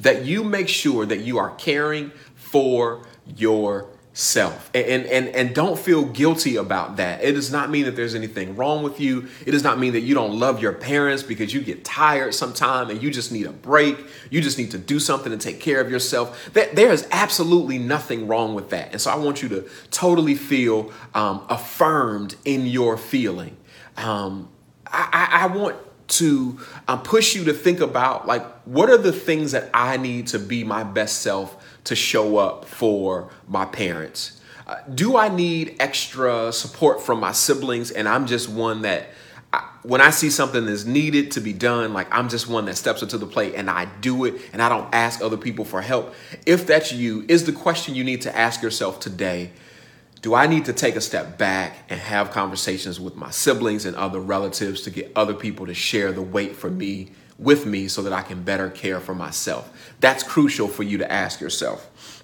that 0.00 0.24
you 0.24 0.42
make 0.44 0.68
sure 0.68 1.06
that 1.06 1.20
you 1.20 1.38
are 1.38 1.54
caring 1.56 2.10
for 2.34 3.06
yourself. 3.36 4.70
And, 4.74 5.06
and, 5.06 5.28
and 5.28 5.54
don't 5.54 5.78
feel 5.78 6.04
guilty 6.04 6.56
about 6.56 6.96
that. 6.96 7.22
It 7.22 7.32
does 7.32 7.52
not 7.52 7.70
mean 7.70 7.84
that 7.84 7.96
there's 7.96 8.14
anything 8.14 8.56
wrong 8.56 8.82
with 8.82 8.98
you. 8.98 9.28
It 9.46 9.52
does 9.52 9.62
not 9.62 9.78
mean 9.78 9.92
that 9.92 10.00
you 10.00 10.14
don't 10.14 10.38
love 10.38 10.60
your 10.60 10.72
parents 10.72 11.22
because 11.22 11.54
you 11.54 11.60
get 11.60 11.84
tired 11.84 12.34
sometime 12.34 12.90
and 12.90 13.02
you 13.02 13.10
just 13.10 13.30
need 13.30 13.46
a 13.46 13.52
break. 13.52 13.98
You 14.30 14.40
just 14.40 14.58
need 14.58 14.72
to 14.72 14.78
do 14.78 14.98
something 14.98 15.32
and 15.32 15.40
take 15.40 15.60
care 15.60 15.80
of 15.80 15.90
yourself. 15.90 16.50
That 16.54 16.74
There 16.74 16.90
is 16.90 17.06
absolutely 17.12 17.78
nothing 17.78 18.26
wrong 18.26 18.54
with 18.54 18.70
that. 18.70 18.92
And 18.92 19.00
so 19.00 19.10
I 19.10 19.16
want 19.16 19.42
you 19.42 19.48
to 19.50 19.68
totally 19.90 20.34
feel 20.34 20.92
um, 21.14 21.44
affirmed 21.48 22.34
in 22.44 22.66
your 22.66 22.96
feeling. 22.96 23.56
Um, 23.96 24.48
I, 24.92 25.28
I, 25.42 25.46
want 25.46 25.76
to 26.08 26.58
um, 26.88 27.02
push 27.02 27.34
you 27.34 27.44
to 27.44 27.52
think 27.52 27.80
about 27.80 28.26
like 28.26 28.44
what 28.64 28.90
are 28.90 28.98
the 28.98 29.12
things 29.12 29.52
that 29.52 29.70
I 29.72 29.96
need 29.96 30.28
to 30.28 30.38
be 30.38 30.64
my 30.64 30.82
best 30.82 31.22
self 31.22 31.64
to 31.84 31.94
show 31.94 32.36
up 32.36 32.64
for 32.64 33.30
my 33.46 33.64
parents. 33.64 34.40
Uh, 34.66 34.76
do 34.94 35.16
I 35.16 35.28
need 35.28 35.76
extra 35.80 36.52
support 36.52 37.02
from 37.02 37.20
my 37.20 37.32
siblings? 37.32 37.90
And 37.90 38.08
I'm 38.08 38.26
just 38.26 38.48
one 38.48 38.82
that 38.82 39.08
I, 39.52 39.68
when 39.82 40.00
I 40.00 40.10
see 40.10 40.30
something 40.30 40.64
that's 40.66 40.84
needed 40.84 41.32
to 41.32 41.40
be 41.40 41.52
done, 41.52 41.92
like 41.92 42.06
I'm 42.12 42.28
just 42.28 42.48
one 42.48 42.66
that 42.66 42.76
steps 42.76 43.02
up 43.02 43.08
to 43.10 43.18
the 43.18 43.26
plate 43.26 43.54
and 43.54 43.68
I 43.68 43.86
do 44.00 44.24
it 44.24 44.40
and 44.52 44.62
I 44.62 44.68
don't 44.68 44.92
ask 44.94 45.22
other 45.22 45.36
people 45.36 45.64
for 45.64 45.80
help. 45.80 46.14
If 46.46 46.66
that's 46.66 46.92
you, 46.92 47.24
is 47.28 47.46
the 47.46 47.52
question 47.52 47.94
you 47.94 48.04
need 48.04 48.22
to 48.22 48.36
ask 48.36 48.62
yourself 48.62 49.00
today 49.00 49.50
do 50.22 50.34
I 50.34 50.46
need 50.46 50.66
to 50.66 50.72
take 50.72 50.96
a 50.96 51.00
step 51.00 51.38
back 51.38 51.84
and 51.88 51.98
have 51.98 52.30
conversations 52.30 53.00
with 53.00 53.16
my 53.16 53.30
siblings 53.30 53.86
and 53.86 53.96
other 53.96 54.20
relatives 54.20 54.82
to 54.82 54.90
get 54.90 55.10
other 55.16 55.34
people 55.34 55.66
to 55.66 55.74
share 55.74 56.12
the 56.12 56.22
weight 56.22 56.56
for 56.56 56.70
me 56.70 57.10
with 57.38 57.64
me 57.64 57.88
so 57.88 58.02
that 58.02 58.12
I 58.12 58.20
can 58.20 58.42
better 58.42 58.68
care 58.68 59.00
for 59.00 59.14
myself? 59.14 59.94
That's 60.00 60.22
crucial 60.22 60.68
for 60.68 60.82
you 60.82 60.98
to 60.98 61.10
ask 61.10 61.40
yourself. 61.40 62.22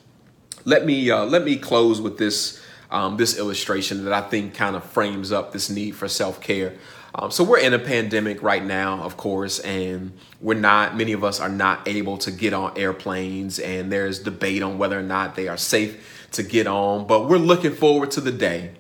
Let 0.65 0.85
me 0.85 1.11
uh, 1.11 1.25
let 1.25 1.45
me 1.45 1.57
close 1.57 2.01
with 2.01 2.19
this 2.19 2.63
um, 2.91 3.17
this 3.17 3.39
illustration 3.39 4.05
that 4.05 4.13
I 4.13 4.21
think 4.21 4.55
kind 4.55 4.77
of 4.77 4.85
frames 4.85 5.33
up 5.33 5.53
this 5.53 5.71
need 5.71 5.93
for 5.93 6.09
self 6.09 6.41
care. 6.41 6.75
Um, 7.15 7.31
so 7.31 7.45
we're 7.45 7.61
in 7.61 7.73
a 7.73 7.79
pandemic 7.79 8.43
right 8.43 8.63
now, 8.63 9.03
of 9.03 9.17
course, 9.17 9.59
and 9.61 10.13
we're 10.41 10.55
not. 10.55 10.97
Many 10.97 11.13
of 11.13 11.25
us 11.25 11.41
are 11.41 11.49
not 11.49 11.89
able 11.89 12.19
to 12.19 12.31
get 12.31 12.53
on 12.53 12.77
airplanes, 12.77 13.59
and 13.59 13.91
there's 13.91 14.19
debate 14.19 14.63
on 14.63 14.77
whether 14.77 14.99
or 14.99 15.03
not 15.03 15.35
they 15.35 15.49
are 15.49 15.57
safe 15.57 16.16
to 16.33 16.43
get 16.43 16.67
on, 16.67 17.07
but 17.07 17.29
we're 17.29 17.39
looking 17.39 17.75
forward 17.75 18.11
to 18.13 18.21
the 18.21 18.33
day 18.33 18.73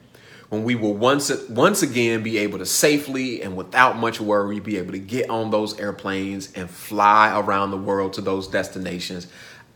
when 0.49 0.63
we 0.63 0.75
will 0.75 0.95
once 0.95 1.31
once 1.49 1.83
again 1.83 2.23
be 2.23 2.39
able 2.39 2.59
to 2.59 2.67
safely 2.67 3.43
and 3.43 3.57
without 3.57 3.99
much 3.99 4.21
worry 4.21 4.61
be 4.61 4.77
able 4.77 4.93
to 4.93 4.99
get 4.99 5.29
on 5.29 5.51
those 5.51 5.79
airplanes 5.81 6.53
and 6.53 6.71
fly 6.71 7.39
around 7.39 7.71
the 7.71 7.77
world 7.77 8.13
to 8.15 8.21
those 8.21 8.47
destinations. 8.47 9.27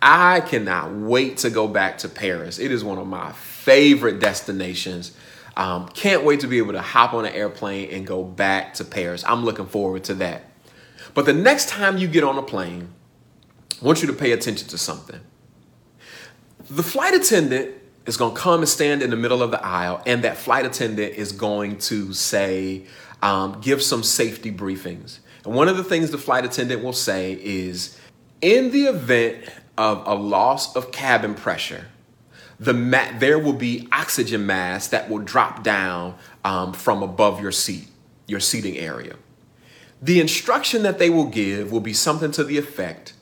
I 0.03 0.41
cannot 0.41 0.93
wait 0.93 1.39
to 1.39 1.51
go 1.51 1.69
back 1.69 1.99
to 1.99 2.09
Paris. 2.09 2.59
It 2.59 2.71
is 2.71 2.83
one 2.83 2.99
of 2.99 3.07
my 3.07 3.33
favorite 3.33 4.19
destinations. 4.21 5.13
Um, 5.57 5.89
can't 5.89 6.25
wait 6.25 6.41
to 6.41 6.47
be 6.47 6.59
able 6.59 6.73
to 6.73 6.81
hop 6.81 7.13
on 7.13 7.27
an 7.27 7.35
airplane 7.35 7.91
and 7.91 8.07
go 8.07 8.25
back 8.25 8.75
to 8.75 8.85
Paris. 8.85 9.25
I'm 9.27 9.45
looking 9.45 9.67
forward 9.67 10.05
to 10.05 10.15
that. 10.15 10.45
But 11.13 11.27
the 11.27 11.35
next 11.35 11.69
time 11.69 11.99
you 11.99 12.07
get 12.07 12.25
on 12.25 12.39
a 12.39 12.43
plane, 12.43 12.95
I 13.83 13.85
want 13.85 14.01
you 14.01 14.07
to 14.07 14.15
pay 14.15 14.33
attention 14.33 14.69
to 14.69 14.79
something. 14.79 15.21
The 16.71 16.85
flight 16.85 17.15
attendant 17.15 17.75
is 18.07 18.17
going 18.17 18.33
to 18.33 18.41
come 18.41 18.61
and 18.61 18.69
stand 18.69 19.03
in 19.03 19.11
the 19.11 19.17
middle 19.17 19.43
of 19.43 19.51
the 19.51 19.65
aisle, 19.65 20.03
and 20.07 20.23
that 20.23 20.37
flight 20.37 20.65
attendant 20.65 21.15
is 21.15 21.33
going 21.33 21.79
to 21.79 22.13
say, 22.13 22.87
um, 23.23 23.61
give 23.61 23.83
some 23.83 24.05
safety 24.05 24.53
briefings. 24.53 25.19
And 25.45 25.55
one 25.55 25.67
of 25.67 25.77
the 25.77 25.83
things 25.83 26.13
the 26.13 26.19
flight 26.19 26.45
attendant 26.45 26.85
will 26.85 26.93
say 26.93 27.33
is, 27.43 27.99
in 28.41 28.71
the 28.71 28.85
event 28.85 29.49
of 29.77 30.07
a 30.07 30.15
loss 30.15 30.77
of 30.77 30.93
cabin 30.93 31.35
pressure, 31.35 31.89
the 32.61 32.73
ma- 32.73 33.19
there 33.19 33.39
will 33.39 33.55
be 33.55 33.89
oxygen 33.91 34.47
masks 34.47 34.91
that 34.91 35.11
will 35.11 35.19
drop 35.19 35.65
down 35.65 36.15
um, 36.45 36.73
from 36.73 37.03
above 37.03 37.41
your 37.41 37.53
seat, 37.53 37.89
your 38.29 38.41
seating 38.41 38.77
area. 38.77 39.17
The 40.01 40.21
instruction 40.21 40.85
that 40.85 41.01
they 41.01 41.11
will 41.11 41.27
give 41.27 41.73
will 41.73 41.81
be 41.81 41.95
something 41.95 42.31
to 42.33 42.45
the 42.45 42.59
effect 42.59 43.15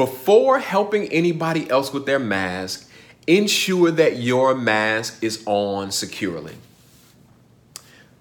before 0.00 0.58
helping 0.58 1.06
anybody 1.08 1.68
else 1.68 1.92
with 1.92 2.06
their 2.06 2.18
mask, 2.18 2.90
ensure 3.26 3.90
that 3.90 4.16
your 4.16 4.54
mask 4.54 5.22
is 5.22 5.42
on 5.44 5.90
securely. 5.90 6.54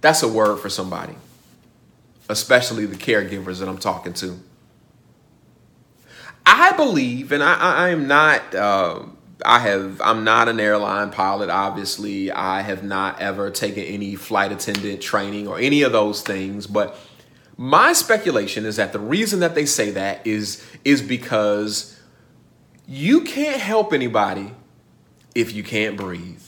That's 0.01 0.21
a 0.21 0.27
word 0.27 0.57
for 0.57 0.67
somebody, 0.67 1.15
especially 2.27 2.85
the 2.85 2.97
caregivers 2.97 3.59
that 3.59 3.69
I'm 3.69 3.77
talking 3.77 4.11
to. 4.15 4.37
I 6.45 6.73
believe, 6.73 7.31
and 7.31 7.41
I, 7.41 7.53
I 7.53 7.89
am 7.91 8.09
not. 8.09 8.53
Uh, 8.53 9.03
I 9.45 9.59
have. 9.59 10.01
I'm 10.01 10.25
not 10.25 10.49
an 10.49 10.59
airline 10.59 11.11
pilot. 11.11 11.49
Obviously, 11.49 12.29
I 12.29 12.59
have 12.59 12.83
not 12.83 13.21
ever 13.21 13.51
taken 13.51 13.85
any 13.85 14.15
flight 14.15 14.51
attendant 14.51 14.99
training 15.01 15.47
or 15.47 15.57
any 15.57 15.83
of 15.83 15.93
those 15.93 16.23
things. 16.23 16.67
But 16.67 16.99
my 17.61 17.91
speculation 17.91 18.65
is 18.65 18.77
that 18.77 18.93
the 18.93 18.99
reason 18.99 19.41
that 19.41 19.53
they 19.53 19.65
say 19.65 19.91
that 19.91 20.25
is 20.25 20.65
is 20.85 21.01
because 21.01 21.99
you 22.87 23.19
can't 23.19 23.59
help 23.59 23.91
anybody 23.91 24.53
if 25.35 25.51
you 25.51 25.61
can't 25.61 25.97
breathe. 25.97 26.41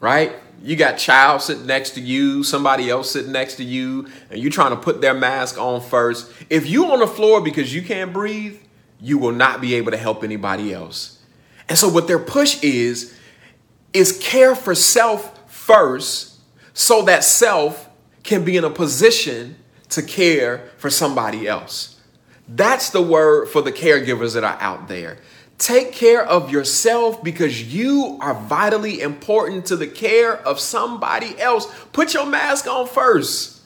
Right? 0.00 0.34
You 0.62 0.76
got 0.76 0.98
child 0.98 1.40
sitting 1.40 1.64
next 1.64 1.92
to 1.92 2.02
you, 2.02 2.44
somebody 2.44 2.90
else 2.90 3.10
sitting 3.10 3.32
next 3.32 3.54
to 3.54 3.64
you, 3.64 4.06
and 4.28 4.38
you're 4.38 4.52
trying 4.52 4.72
to 4.72 4.76
put 4.76 5.00
their 5.00 5.14
mask 5.14 5.56
on 5.56 5.80
first. 5.80 6.30
If 6.50 6.68
you 6.68 6.92
on 6.92 6.98
the 6.98 7.06
floor 7.06 7.40
because 7.40 7.74
you 7.74 7.80
can't 7.80 8.12
breathe, 8.12 8.58
you 9.00 9.16
will 9.16 9.32
not 9.32 9.62
be 9.62 9.76
able 9.76 9.92
to 9.92 9.96
help 9.96 10.22
anybody 10.22 10.74
else. 10.74 11.22
And 11.70 11.78
so 11.78 11.88
what 11.88 12.06
their 12.06 12.18
push 12.18 12.62
is 12.62 13.18
is 13.94 14.18
care 14.18 14.54
for 14.54 14.74
self 14.74 15.50
first 15.50 16.38
so 16.74 17.00
that 17.06 17.24
self 17.24 17.83
can 18.24 18.44
be 18.44 18.56
in 18.56 18.64
a 18.64 18.70
position 18.70 19.56
to 19.90 20.02
care 20.02 20.68
for 20.78 20.90
somebody 20.90 21.46
else. 21.46 22.00
That's 22.48 22.90
the 22.90 23.02
word 23.02 23.48
for 23.48 23.62
the 23.62 23.72
caregivers 23.72 24.34
that 24.34 24.44
are 24.44 24.58
out 24.60 24.88
there. 24.88 25.18
Take 25.56 25.92
care 25.92 26.24
of 26.24 26.50
yourself 26.50 27.22
because 27.22 27.62
you 27.72 28.18
are 28.20 28.34
vitally 28.34 29.00
important 29.00 29.66
to 29.66 29.76
the 29.76 29.86
care 29.86 30.36
of 30.36 30.58
somebody 30.58 31.38
else. 31.38 31.66
Put 31.92 32.12
your 32.12 32.26
mask 32.26 32.66
on 32.66 32.88
first. 32.88 33.62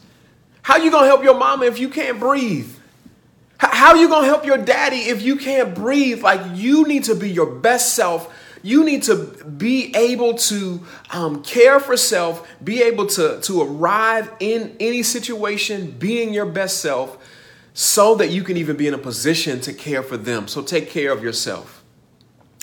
How 0.62 0.77
you 0.77 0.90
going 0.90 1.05
to 1.05 1.09
help 1.09 1.25
your 1.25 1.38
mama 1.38 1.64
if 1.64 1.79
you 1.79 1.88
can't 1.88 2.21
breathe? 2.21 2.71
How 3.57 3.94
you 3.94 4.09
going 4.09 4.23
to 4.23 4.29
help 4.29 4.44
your 4.44 4.59
daddy 4.59 4.97
if 4.97 5.23
you 5.23 5.37
can't 5.37 5.75
breathe? 5.75 6.23
Like 6.23 6.40
you 6.55 6.87
need 6.87 7.05
to 7.05 7.14
be 7.14 7.31
your 7.31 7.47
best 7.47 7.94
self. 7.94 8.33
You 8.62 8.85
need 8.85 9.03
to 9.05 9.16
be 9.16 9.94
able 9.94 10.35
to 10.35 10.85
um, 11.11 11.42
care 11.42 11.81
for 11.81 11.97
self, 11.97 12.47
be 12.62 12.83
able 12.83 13.07
to, 13.07 13.40
to 13.40 13.62
arrive 13.62 14.33
in 14.40 14.77
any 14.81 15.03
situation 15.03 15.92
being 15.92 16.33
your 16.33 16.47
best 16.47 16.81
self 16.81 17.18
so 17.75 18.16
that 18.16 18.31
you 18.31 18.42
can 18.42 18.57
even 18.57 18.77
be 18.77 18.88
in 18.88 18.94
a 18.94 18.99
position 18.99 19.61
to 19.61 19.73
care 19.73 20.03
for 20.03 20.16
them. 20.16 20.49
So 20.49 20.62
take 20.62 20.90
care 20.90 21.12
of 21.12 21.23
yourself. 21.23 21.79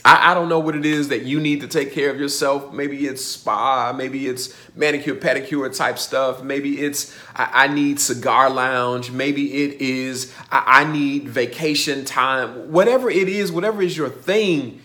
I, 0.05 0.31
I, 0.31 0.33
don't 0.35 0.49
know 0.49 0.59
what 0.59 0.75
it 0.75 0.85
is 0.85 1.07
that 1.07 1.23
you 1.23 1.39
need 1.39 1.61
to 1.61 1.67
take 1.67 1.91
care 1.91 2.11
of 2.11 2.19
yourself. 2.19 2.71
Maybe 2.71 3.07
it's 3.07 3.25
spa, 3.25 3.91
maybe 3.91 4.27
it's 4.27 4.55
manicure, 4.75 5.15
pedicure 5.15 5.75
type 5.75 5.97
stuff. 5.97 6.43
Maybe 6.43 6.79
it's 6.79 7.17
I, 7.35 7.65
I 7.65 7.67
need 7.67 7.99
cigar 7.99 8.51
lounge. 8.51 9.09
Maybe 9.09 9.63
it 9.63 9.81
is 9.81 10.31
I, 10.51 10.81
I 10.81 10.91
need 10.91 11.27
vacation 11.27 12.05
time. 12.05 12.71
Whatever 12.71 13.09
it 13.09 13.27
is, 13.27 13.51
whatever 13.51 13.81
is 13.81 13.97
your 13.97 14.09
thing, 14.09 14.79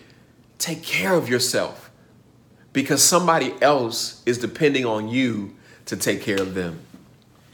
take 0.60 0.82
care 0.82 1.14
of 1.14 1.28
yourself 1.28 1.90
because 2.72 3.02
somebody 3.02 3.54
else 3.60 4.22
is 4.26 4.38
depending 4.38 4.84
on 4.84 5.08
you 5.08 5.56
to 5.86 5.96
take 5.96 6.22
care 6.22 6.40
of 6.40 6.54
them. 6.54 6.78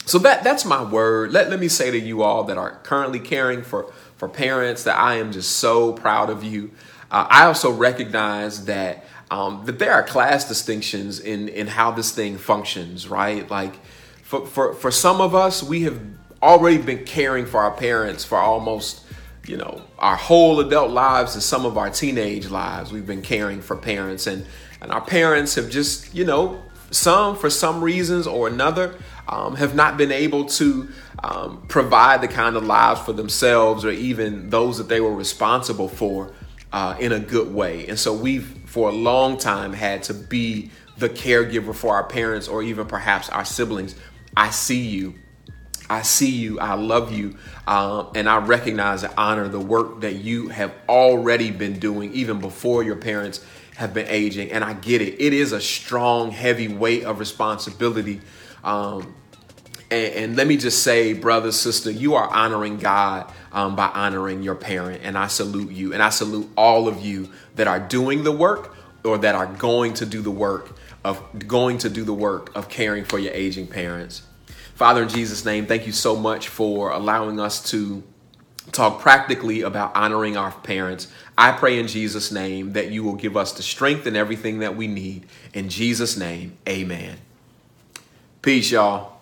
So 0.05 0.19
that 0.19 0.43
that's 0.43 0.63
my 0.63 0.83
word. 0.83 1.31
Let, 1.31 1.49
let 1.49 1.59
me 1.59 1.67
say 1.67 1.91
to 1.91 1.99
you 1.99 2.21
all 2.21 2.43
that 2.45 2.57
are 2.57 2.79
currently 2.83 3.19
caring 3.19 3.63
for, 3.63 3.91
for 4.15 4.29
parents 4.29 4.83
that 4.83 4.97
I 4.97 5.15
am 5.15 5.31
just 5.31 5.57
so 5.57 5.93
proud 5.93 6.29
of 6.29 6.43
you. 6.43 6.71
Uh, 7.09 7.27
I 7.29 7.45
also 7.45 7.71
recognize 7.71 8.65
that 8.65 9.05
um, 9.29 9.65
that 9.65 9.79
there 9.79 9.93
are 9.93 10.03
class 10.03 10.47
distinctions 10.47 11.19
in 11.19 11.49
in 11.49 11.67
how 11.67 11.91
this 11.91 12.11
thing 12.11 12.37
functions, 12.37 13.07
right? 13.07 13.49
Like 13.49 13.83
for 14.23 14.45
for 14.45 14.73
for 14.73 14.91
some 14.91 15.19
of 15.19 15.35
us, 15.35 15.61
we 15.61 15.81
have 15.83 15.99
already 16.41 16.77
been 16.77 17.03
caring 17.03 17.45
for 17.45 17.59
our 17.59 17.71
parents 17.71 18.23
for 18.23 18.37
almost 18.37 19.03
you 19.47 19.57
know 19.57 19.81
our 19.97 20.15
whole 20.15 20.59
adult 20.59 20.91
lives 20.91 21.33
and 21.33 21.43
some 21.43 21.65
of 21.65 21.77
our 21.77 21.89
teenage 21.89 22.49
lives. 22.49 22.91
We've 22.91 23.07
been 23.07 23.21
caring 23.21 23.61
for 23.61 23.75
parents, 23.75 24.27
and 24.27 24.45
and 24.81 24.91
our 24.91 25.01
parents 25.01 25.55
have 25.55 25.69
just 25.69 26.13
you 26.13 26.25
know 26.25 26.61
some 26.91 27.35
for 27.35 27.49
some 27.49 27.83
reasons 27.83 28.27
or 28.27 28.47
another 28.47 28.95
um, 29.27 29.55
have 29.55 29.75
not 29.75 29.97
been 29.97 30.11
able 30.11 30.45
to 30.45 30.87
um, 31.23 31.61
provide 31.67 32.21
the 32.21 32.27
kind 32.27 32.55
of 32.55 32.63
lives 32.63 33.01
for 33.01 33.13
themselves 33.13 33.83
or 33.83 33.91
even 33.91 34.49
those 34.49 34.77
that 34.77 34.87
they 34.87 35.01
were 35.01 35.13
responsible 35.13 35.87
for 35.87 36.33
uh, 36.71 36.95
in 36.99 37.11
a 37.11 37.19
good 37.19 37.53
way. 37.53 37.87
And 37.87 37.97
so 37.99 38.13
we've, 38.13 38.45
for 38.65 38.89
a 38.89 38.93
long 38.93 39.37
time, 39.37 39.73
had 39.73 40.03
to 40.03 40.13
be 40.13 40.71
the 40.97 41.09
caregiver 41.09 41.75
for 41.75 41.95
our 41.95 42.03
parents 42.03 42.47
or 42.47 42.63
even 42.63 42.87
perhaps 42.87 43.29
our 43.29 43.45
siblings. 43.45 43.95
I 44.35 44.49
see 44.49 44.81
you. 44.81 45.15
I 45.89 46.01
see 46.01 46.29
you. 46.29 46.59
I 46.59 46.73
love 46.73 47.11
you. 47.11 47.37
Um, 47.65 48.09
and 48.15 48.27
I 48.27 48.37
recognize 48.37 49.03
and 49.03 49.13
honor 49.17 49.47
the 49.47 49.59
work 49.59 50.01
that 50.01 50.15
you 50.15 50.49
have 50.49 50.73
already 50.89 51.51
been 51.51 51.79
doing, 51.79 52.13
even 52.13 52.39
before 52.39 52.83
your 52.83 52.95
parents 52.95 53.43
have 53.75 53.93
been 53.93 54.07
aging. 54.07 54.51
And 54.51 54.63
I 54.63 54.73
get 54.73 55.01
it. 55.01 55.21
It 55.21 55.33
is 55.33 55.53
a 55.53 55.61
strong, 55.61 56.31
heavy 56.31 56.67
weight 56.67 57.03
of 57.03 57.19
responsibility. 57.19 58.21
Um, 58.63 59.15
and, 59.89 60.13
and, 60.13 60.35
let 60.35 60.47
me 60.47 60.57
just 60.57 60.83
say, 60.83 61.13
brother, 61.13 61.51
sister, 61.51 61.89
you 61.89 62.15
are 62.15 62.27
honoring 62.27 62.77
God 62.77 63.31
um, 63.53 63.75
by 63.77 63.87
honoring 63.87 64.43
your 64.43 64.55
parent. 64.55 65.01
And 65.03 65.17
I 65.17 65.27
salute 65.27 65.71
you. 65.71 65.93
And 65.93 66.03
I 66.03 66.09
salute 66.09 66.49
all 66.57 66.89
of 66.89 66.99
you 66.99 67.29
that 67.55 67.67
are 67.67 67.79
doing 67.79 68.23
the 68.23 68.31
work 68.31 68.75
or 69.05 69.17
that 69.19 69.35
are 69.35 69.47
going 69.47 69.93
to 69.95 70.05
do 70.05 70.21
the 70.21 70.31
work 70.31 70.77
of 71.05 71.47
going 71.47 71.77
to 71.77 71.89
do 71.89 72.03
the 72.03 72.13
work 72.13 72.53
of 72.55 72.67
caring 72.67 73.05
for 73.05 73.19
your 73.19 73.31
aging 73.33 73.67
parents. 73.67 74.23
Father, 74.77 75.01
in 75.01 75.09
Jesus' 75.09 75.43
name, 75.43 75.65
thank 75.65 75.87
you 75.87 75.91
so 75.91 76.15
much 76.15 76.49
for 76.49 76.91
allowing 76.91 77.39
us 77.39 77.71
to 77.71 78.03
talk 78.71 78.99
practically 78.99 79.61
about 79.61 79.95
honoring 79.95 80.37
our 80.37 80.51
parents. 80.51 81.07
I 81.35 81.51
pray 81.53 81.79
in 81.79 81.87
Jesus' 81.87 82.31
name 82.31 82.73
that 82.73 82.91
you 82.91 83.03
will 83.03 83.15
give 83.15 83.35
us 83.35 83.53
the 83.53 83.63
strength 83.63 84.05
and 84.05 84.15
everything 84.15 84.59
that 84.59 84.75
we 84.75 84.85
need. 84.85 85.25
In 85.51 85.69
Jesus' 85.69 86.15
name, 86.15 86.59
amen. 86.69 87.17
Peace, 88.43 88.69
y'all. 88.69 89.19